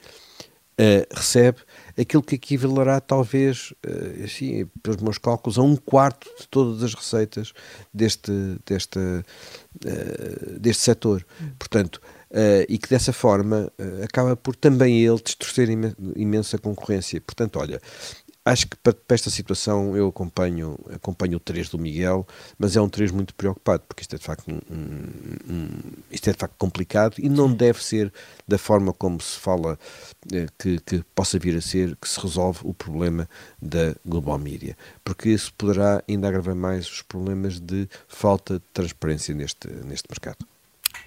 uh, 0.78 1.16
recebe 1.16 1.60
aquilo 1.98 2.22
que 2.22 2.36
equivalerá 2.36 3.00
talvez, 3.00 3.72
uh, 3.86 4.26
assim, 4.26 4.66
pelos 4.84 5.02
meus 5.02 5.18
cálculos, 5.18 5.58
a 5.58 5.62
um 5.62 5.78
quarto 5.78 6.30
de 6.40 6.48
todas 6.50 6.84
as 6.84 6.94
receitas 6.94 7.54
deste, 7.94 8.32
deste, 8.66 9.00
uh, 9.00 10.60
deste 10.60 10.84
setor. 10.84 11.26
Portanto, 11.58 12.02
Uh, 12.34 12.64
e 12.70 12.78
que 12.78 12.88
dessa 12.88 13.12
forma 13.12 13.70
uh, 13.78 14.04
acaba 14.06 14.38
por 14.38 14.56
também 14.56 15.02
ele 15.04 15.22
distorcer 15.22 15.68
imensa 16.16 16.58
concorrência. 16.58 17.20
Portanto, 17.20 17.60
olha, 17.60 17.82
Acho 18.44 18.68
que 18.68 18.76
para, 18.78 18.94
para, 18.94 19.14
esta 19.14 19.30
situação 19.30 19.96
eu 19.96 20.08
acompanho, 20.08 20.76
acompanho 20.92 21.38
o 21.38 21.40
3 21.40 21.70
do 21.70 21.78
Miguel, 21.78 22.26
mas 22.58 22.76
é 22.76 22.82
um 22.82 22.90
3 22.90 23.12
muito 23.12 23.36
preocupado, 23.36 23.84
porque 23.88 24.02
isto 24.02 24.16
é 24.16 24.18
de 24.18 24.26
facto, 24.26 24.50
um, 24.50 24.60
um, 24.74 25.54
um, 25.54 25.68
isto 26.10 26.28
é 26.28 26.34
de 26.34 26.40
facto 26.40 26.56
complicado 26.58 27.16
e 27.20 27.30
não 27.30 27.54
deve 27.54 27.84
ser 27.84 28.12
da 28.48 28.58
forma 28.58 28.94
como 28.94 29.22
se 29.22 29.38
fala 29.38 29.78
eh, 30.34 30.48
que, 30.58 30.80
que, 30.80 31.04
possa 31.14 31.38
vir 31.38 31.56
a 31.56 31.62
ser 31.62 31.96
que 31.98 32.10
se 32.10 32.20
resolve 32.20 32.62
o 32.64 32.74
problema 32.74 33.30
da 33.62 33.96
global 34.04 34.40
media, 34.40 34.76
porque 35.04 35.30
isso 35.30 35.54
poderá 35.54 36.04
ainda 36.10 36.28
agravar 36.28 36.56
mais 36.56 36.90
os 36.90 37.04
problemas 37.04 37.60
de 37.60 37.88
falta 38.08 38.56
de 38.56 38.66
transparência 38.74 39.36
neste, 39.36 39.68
neste 39.86 40.10
mercado. 40.10 40.51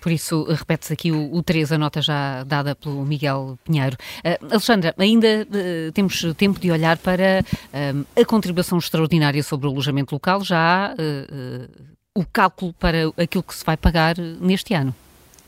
Por 0.05 0.13
isso, 0.13 0.45
repete-se 0.45 0.93
aqui 0.93 1.11
o, 1.11 1.35
o 1.35 1.43
3, 1.43 1.73
a 1.73 1.79
nota 1.79 2.03
já 2.03 2.45
dada 2.45 2.75
pelo 2.75 3.07
Miguel 3.07 3.59
Pinheiro. 3.65 3.97
Uh, 4.19 4.53
Alexandra, 4.53 4.95
ainda 4.99 5.49
uh, 5.49 5.93
temos 5.93 6.23
tempo 6.37 6.61
de 6.61 6.71
olhar 6.71 6.99
para 6.99 7.43
uh, 7.43 8.07
a 8.21 8.23
contribuição 8.27 8.77
extraordinária 8.77 9.43
sobre 9.43 9.67
o 9.67 9.71
alojamento 9.71 10.15
local. 10.15 10.45
Já 10.45 10.59
há 10.59 10.95
o 12.15 12.23
cálculo 12.31 12.75
para 12.75 13.11
aquilo 13.17 13.43
que 13.43 13.55
se 13.55 13.65
vai 13.65 13.79
pagar 13.79 14.19
neste 14.19 14.75
ano. 14.75 14.95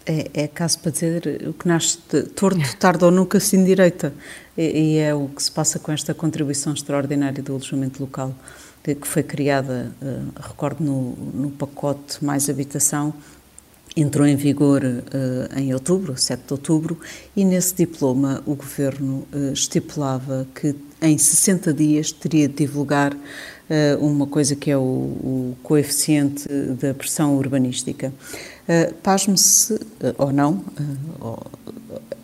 É, 0.07 0.31
é 0.33 0.49
caso 0.49 0.79
para 0.79 0.91
dizer 0.91 1.45
o 1.47 1.53
que 1.53 1.69
nasce 1.69 1.99
torto, 2.35 2.77
tarde 2.79 3.05
ou 3.05 3.11
nunca 3.11 3.39
se 3.39 3.59
endireita. 3.59 4.15
E, 4.57 4.63
e 4.63 4.99
é 5.01 5.15
o 5.15 5.29
que 5.29 5.43
se 5.43 5.53
passa 5.53 5.79
com 5.79 5.93
esta 5.93 6.15
contribuição 6.15 6.73
extraordinária 6.73 7.43
do 7.43 7.53
alojamento 7.53 8.01
local, 8.03 8.35
que 8.83 9.07
foi 9.07 9.23
criada, 9.23 9.93
recordo, 10.41 10.83
no, 10.83 11.11
no 11.35 11.51
pacote 11.51 12.25
Mais 12.25 12.49
Habitação, 12.49 13.13
entrou 13.97 14.27
em 14.27 14.37
vigor 14.37 14.83
uh, 14.85 15.59
em 15.59 15.73
outubro, 15.73 16.17
7 16.17 16.43
de 16.47 16.53
outubro, 16.53 16.99
e 17.35 17.45
nesse 17.45 17.75
diploma 17.75 18.43
o 18.45 18.55
governo 18.55 19.27
uh, 19.33 19.53
estipulava 19.53 20.47
que 20.55 20.75
em 21.01 21.17
60 21.17 21.73
dias 21.73 22.13
teria 22.13 22.47
de 22.47 22.55
divulgar 22.55 23.15
uh, 23.15 24.05
uma 24.05 24.27
coisa 24.27 24.55
que 24.55 24.71
é 24.71 24.77
o, 24.77 24.81
o 24.81 25.57
coeficiente 25.63 26.47
da 26.81 26.93
pressão 26.93 27.37
urbanística. 27.37 28.13
Pasme-se, 29.01 29.79
ou 30.19 30.33
não, 30.33 30.61
ou, 31.21 31.39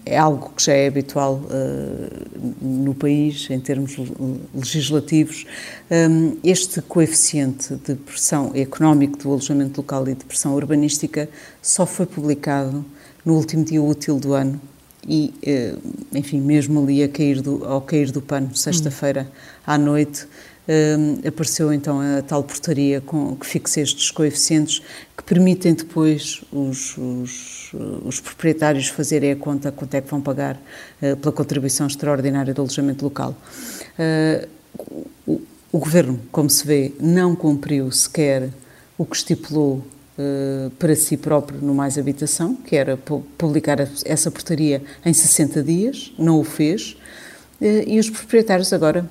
é 0.05 0.19
algo 0.19 0.53
que 0.57 0.65
já 0.65 0.73
é 0.73 0.89
habitual 0.89 1.35
uh, 1.45 2.55
no 2.61 2.95
país, 2.95 3.49
em 3.51 3.61
termos 3.61 3.97
legislativos. 4.55 5.47
Um, 5.91 6.37
este 6.43 6.83
coeficiente 6.83 7.75
de 7.77 7.95
pressão 7.95 8.51
económico 8.55 9.17
do 9.19 9.31
alojamento 9.31 9.81
local 9.81 10.09
e 10.09 10.15
de 10.15 10.25
pressão 10.25 10.55
urbanística 10.55 11.29
só 11.61 11.87
foi 11.87 12.07
publicado 12.07 12.85
no 13.25 13.35
último 13.35 13.65
dia 13.65 13.83
útil 13.83 14.19
do 14.19 14.33
ano 14.33 14.61
e, 15.07 15.33
uh, 15.47 15.79
enfim, 16.13 16.41
mesmo 16.41 16.83
ali 16.83 17.03
a 17.03 17.09
cair 17.09 17.41
do, 17.41 17.65
ao 17.65 17.81
cair 17.81 18.11
do 18.11 18.21
pano, 18.21 18.55
sexta-feira 18.55 19.29
à 19.67 19.79
noite, 19.79 20.27
uh, 20.69 21.29
apareceu 21.29 21.73
então 21.73 22.01
a 22.01 22.23
tal 22.23 22.43
portaria 22.43 23.01
com, 23.01 23.37
que 23.37 23.47
fixa 23.47 23.81
estes 23.81 24.11
coeficientes 24.11 24.83
que 25.17 25.23
permitem 25.23 25.75
depois 25.75 26.43
os, 26.53 26.97
os, 26.99 27.73
os, 28.05 28.21
proprietários 28.21 28.89
fazerem 28.89 29.33
a 29.33 29.37
conta 29.37 29.71
quanto 29.71 29.95
é 29.95 30.01
que 30.01 30.11
vão 30.11 30.21
pagar 30.21 30.57
uh, 30.57 31.17
pela 31.17 31.33
contribuição 31.33 31.87
extraordinária 31.87 32.53
do 32.53 32.61
alojamento 32.61 33.05
local. 33.05 33.37
Uh, 33.99 34.49
o, 35.27 35.43
o, 35.73 35.79
Governo, 35.79 36.21
como 36.31 36.51
se 36.51 36.67
vê, 36.67 36.93
não 37.01 37.37
cumpriu 37.37 37.91
sequer 37.91 38.51
o 38.99 39.05
que 39.05 39.17
estipulou 39.17 39.85
uh, 40.19 40.71
para 40.79 40.95
si 40.97 41.17
próprio 41.17 41.61
no 41.61 41.75
Mais 41.75 41.99
Habitação, 41.99 42.55
que 42.55 42.77
era 42.77 42.97
publicar 43.39 43.79
essa 44.05 44.31
portaria 44.31 44.83
em 45.05 45.13
60 45.13 45.63
dias, 45.63 46.13
não 46.19 46.41
o 46.41 46.45
fez, 46.45 46.97
e 47.61 48.01
os 48.01 48.11
proprietários 48.11 48.73
agora 48.73 49.09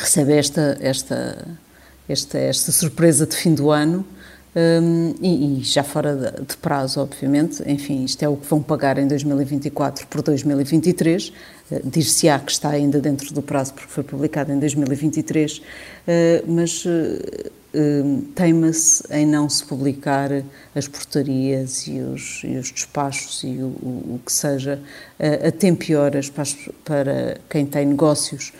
recebem 0.00 0.36
esta, 0.36 0.78
esta, 0.80 1.48
esta, 2.08 2.38
esta 2.38 2.72
surpresa 2.72 3.26
de 3.26 3.36
fim 3.36 3.54
do 3.54 3.70
ano 3.70 4.04
um, 4.56 5.14
e, 5.20 5.60
e, 5.60 5.62
já 5.62 5.84
fora 5.84 6.16
de, 6.16 6.46
de, 6.46 6.56
prazo, 6.56 7.00
obviamente. 7.00 7.62
Enfim, 7.66 8.04
isto 8.04 8.22
é 8.22 8.28
o 8.28 8.36
que 8.36 8.46
vão 8.46 8.62
pagar 8.62 8.98
em 8.98 9.06
2024 9.06 10.06
por 10.06 10.22
2023. 10.22 11.28
Uh, 11.70 11.80
Dir-se-á 11.84 12.38
que 12.40 12.50
está 12.50 12.70
ainda 12.70 12.98
dentro 12.98 13.32
do 13.32 13.42
prazo 13.42 13.74
porque 13.74 13.90
foi 13.90 14.02
publicado 14.02 14.50
em 14.50 14.58
2023, 14.58 15.58
uh, 15.58 15.62
mas 16.48 16.84
uh, 16.84 17.52
teima-se 18.34 19.04
em 19.12 19.26
não 19.26 19.48
se 19.48 19.64
publicar 19.64 20.30
as 20.74 20.88
portarias 20.88 21.86
e 21.86 22.00
os, 22.00 22.40
e 22.42 22.56
os 22.56 22.72
despachos 22.72 23.44
e 23.44 23.58
o, 23.58 23.66
o, 23.66 24.14
o 24.14 24.20
que 24.24 24.32
seja 24.32 24.80
a 25.46 25.52
tempo 25.52 25.84
e 25.86 25.94
horas 25.94 26.30
para, 26.30 26.46
para 26.82 27.40
quem 27.48 27.66
tem 27.66 27.84
negócios 27.84 28.54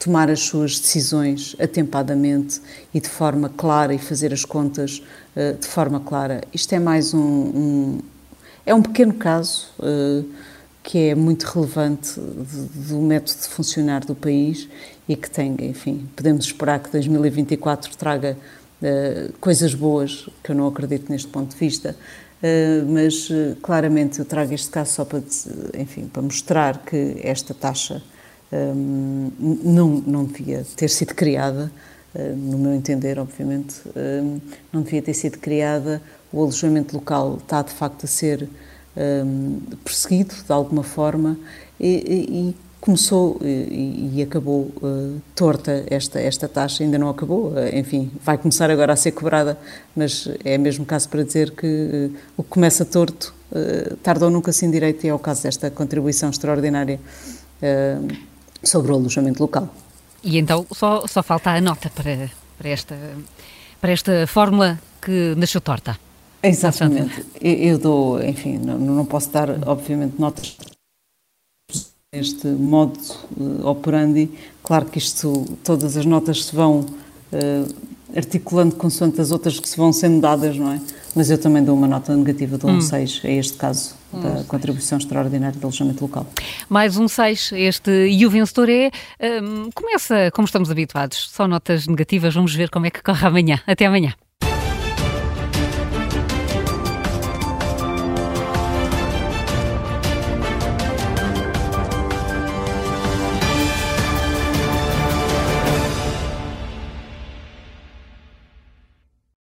tomar 0.00 0.30
as 0.30 0.40
suas 0.40 0.80
decisões 0.80 1.54
atempadamente 1.60 2.60
e 2.92 3.00
de 3.00 3.08
forma 3.08 3.50
clara 3.50 3.94
e 3.94 3.98
fazer 3.98 4.32
as 4.32 4.46
contas 4.46 5.02
uh, 5.36 5.58
de 5.58 5.66
forma 5.66 6.00
clara. 6.00 6.40
Isto 6.54 6.74
é 6.74 6.78
mais 6.78 7.12
um, 7.12 7.20
um 7.20 7.98
é 8.64 8.74
um 8.74 8.82
pequeno 8.82 9.12
caso 9.12 9.68
uh, 9.78 10.24
que 10.82 11.10
é 11.10 11.14
muito 11.14 11.44
relevante 11.44 12.18
do 12.18 12.98
método 12.98 13.40
de 13.40 13.48
funcionar 13.48 14.02
do 14.04 14.14
país 14.14 14.68
e 15.06 15.14
que 15.14 15.30
tem, 15.30 15.54
enfim, 15.60 16.08
podemos 16.16 16.46
esperar 16.46 16.80
que 16.80 16.90
2024 16.90 17.94
traga 17.96 18.38
uh, 18.80 19.32
coisas 19.38 19.74
boas, 19.74 20.30
que 20.42 20.50
eu 20.52 20.56
não 20.56 20.66
acredito 20.66 21.12
neste 21.12 21.28
ponto 21.28 21.50
de 21.50 21.56
vista, 21.56 21.94
mas 22.88 23.28
claramente 23.60 24.18
eu 24.18 24.24
trago 24.24 24.54
este 24.54 24.70
caso 24.70 24.94
só 24.94 25.04
para, 25.04 25.20
enfim, 25.78 26.08
para 26.10 26.22
mostrar 26.22 26.78
que 26.78 27.18
esta 27.22 27.52
taxa 27.52 28.02
não, 28.52 30.02
não 30.06 30.24
devia 30.24 30.64
ter 30.76 30.88
sido 30.88 31.14
criada, 31.14 31.70
no 32.36 32.58
meu 32.58 32.74
entender, 32.74 33.18
obviamente, 33.18 33.76
não 34.72 34.82
devia 34.82 35.00
ter 35.00 35.14
sido 35.14 35.38
criada. 35.38 36.02
O 36.32 36.42
alojamento 36.42 36.96
local 36.96 37.38
está 37.40 37.62
de 37.62 37.72
facto 37.72 38.04
a 38.04 38.06
ser 38.08 38.48
perseguido 39.84 40.34
de 40.34 40.52
alguma 40.52 40.82
forma 40.82 41.38
e, 41.78 41.88
e, 41.88 42.56
começou 42.80 43.38
e, 43.42 44.12
e 44.14 44.22
acabou 44.22 44.70
uh, 44.82 45.20
torta 45.34 45.84
esta, 45.88 46.18
esta 46.18 46.48
taxa, 46.48 46.82
ainda 46.82 46.98
não 46.98 47.10
acabou, 47.10 47.48
uh, 47.48 47.76
enfim, 47.76 48.10
vai 48.24 48.38
começar 48.38 48.70
agora 48.70 48.94
a 48.94 48.96
ser 48.96 49.12
cobrada, 49.12 49.58
mas 49.94 50.28
é 50.42 50.56
mesmo 50.56 50.86
caso 50.86 51.08
para 51.08 51.22
dizer 51.22 51.50
que 51.50 51.66
uh, 51.66 52.16
o 52.36 52.42
que 52.42 52.48
começa 52.48 52.84
torto, 52.84 53.34
tarde 54.04 54.22
ou 54.22 54.30
nunca 54.30 54.52
se 54.52 54.64
endireita, 54.64 55.06
e 55.06 55.10
é 55.10 55.14
o 55.14 55.18
caso 55.18 55.42
desta 55.42 55.68
contribuição 55.72 56.30
extraordinária 56.30 57.00
sobre 58.62 58.92
o 58.92 58.94
alojamento 58.94 59.42
local. 59.42 59.68
E 60.22 60.38
então 60.38 60.66
só, 60.72 61.06
só 61.06 61.22
falta 61.22 61.50
a 61.50 61.60
nota 61.60 61.90
para, 61.90 62.30
para, 62.58 62.68
esta, 62.68 62.96
para 63.80 63.92
esta 63.92 64.26
fórmula 64.26 64.78
que 65.00 65.34
nasceu 65.36 65.60
torta. 65.60 65.98
Exatamente. 66.42 67.24
Eu, 67.40 67.52
eu 67.52 67.78
dou, 67.78 68.22
enfim, 68.22 68.58
não, 68.58 68.78
não 68.78 69.04
posso 69.04 69.30
dar, 69.30 69.48
obviamente, 69.66 70.18
notas 70.18 70.56
este 72.12 72.48
modo 72.48 72.98
uh, 73.38 73.68
operandi. 73.68 74.28
Claro 74.64 74.86
que 74.86 74.98
isto, 74.98 75.44
todas 75.62 75.96
as 75.96 76.04
notas 76.04 76.46
se 76.46 76.56
vão 76.56 76.80
uh, 76.80 77.74
articulando 78.16 78.74
consoante 78.74 79.20
as 79.20 79.30
outras 79.30 79.60
que 79.60 79.68
se 79.68 79.76
vão 79.76 79.92
sendo 79.92 80.20
dadas, 80.20 80.56
não 80.56 80.72
é? 80.72 80.80
Mas 81.14 81.30
eu 81.30 81.38
também 81.38 81.62
dou 81.62 81.76
uma 81.76 81.86
nota 81.86 82.16
negativa, 82.16 82.58
dou 82.58 82.68
hum. 82.68 82.78
um 82.78 82.80
6 82.80 83.20
a 83.24 83.28
este 83.28 83.56
caso 83.56 83.94
hum, 83.94 83.99
da 84.12 84.44
contribuição 84.44 84.98
extraordinária 84.98 85.58
do 85.58 85.64
alojamento 85.64 86.02
local. 86.02 86.26
Mais 86.68 86.96
um 86.96 87.08
6, 87.08 87.52
este 87.52 87.90
e 88.08 88.26
o 88.26 88.30
vencedor 88.30 88.68
é, 88.68 88.90
um, 89.42 89.70
começa 89.72 90.30
como 90.32 90.46
estamos 90.46 90.70
habituados, 90.70 91.30
só 91.30 91.46
notas 91.46 91.86
negativas, 91.86 92.34
vamos 92.34 92.54
ver 92.54 92.70
como 92.70 92.86
é 92.86 92.90
que 92.90 93.02
corre 93.02 93.26
amanhã. 93.26 93.60
Até 93.66 93.86
amanhã. 93.86 94.14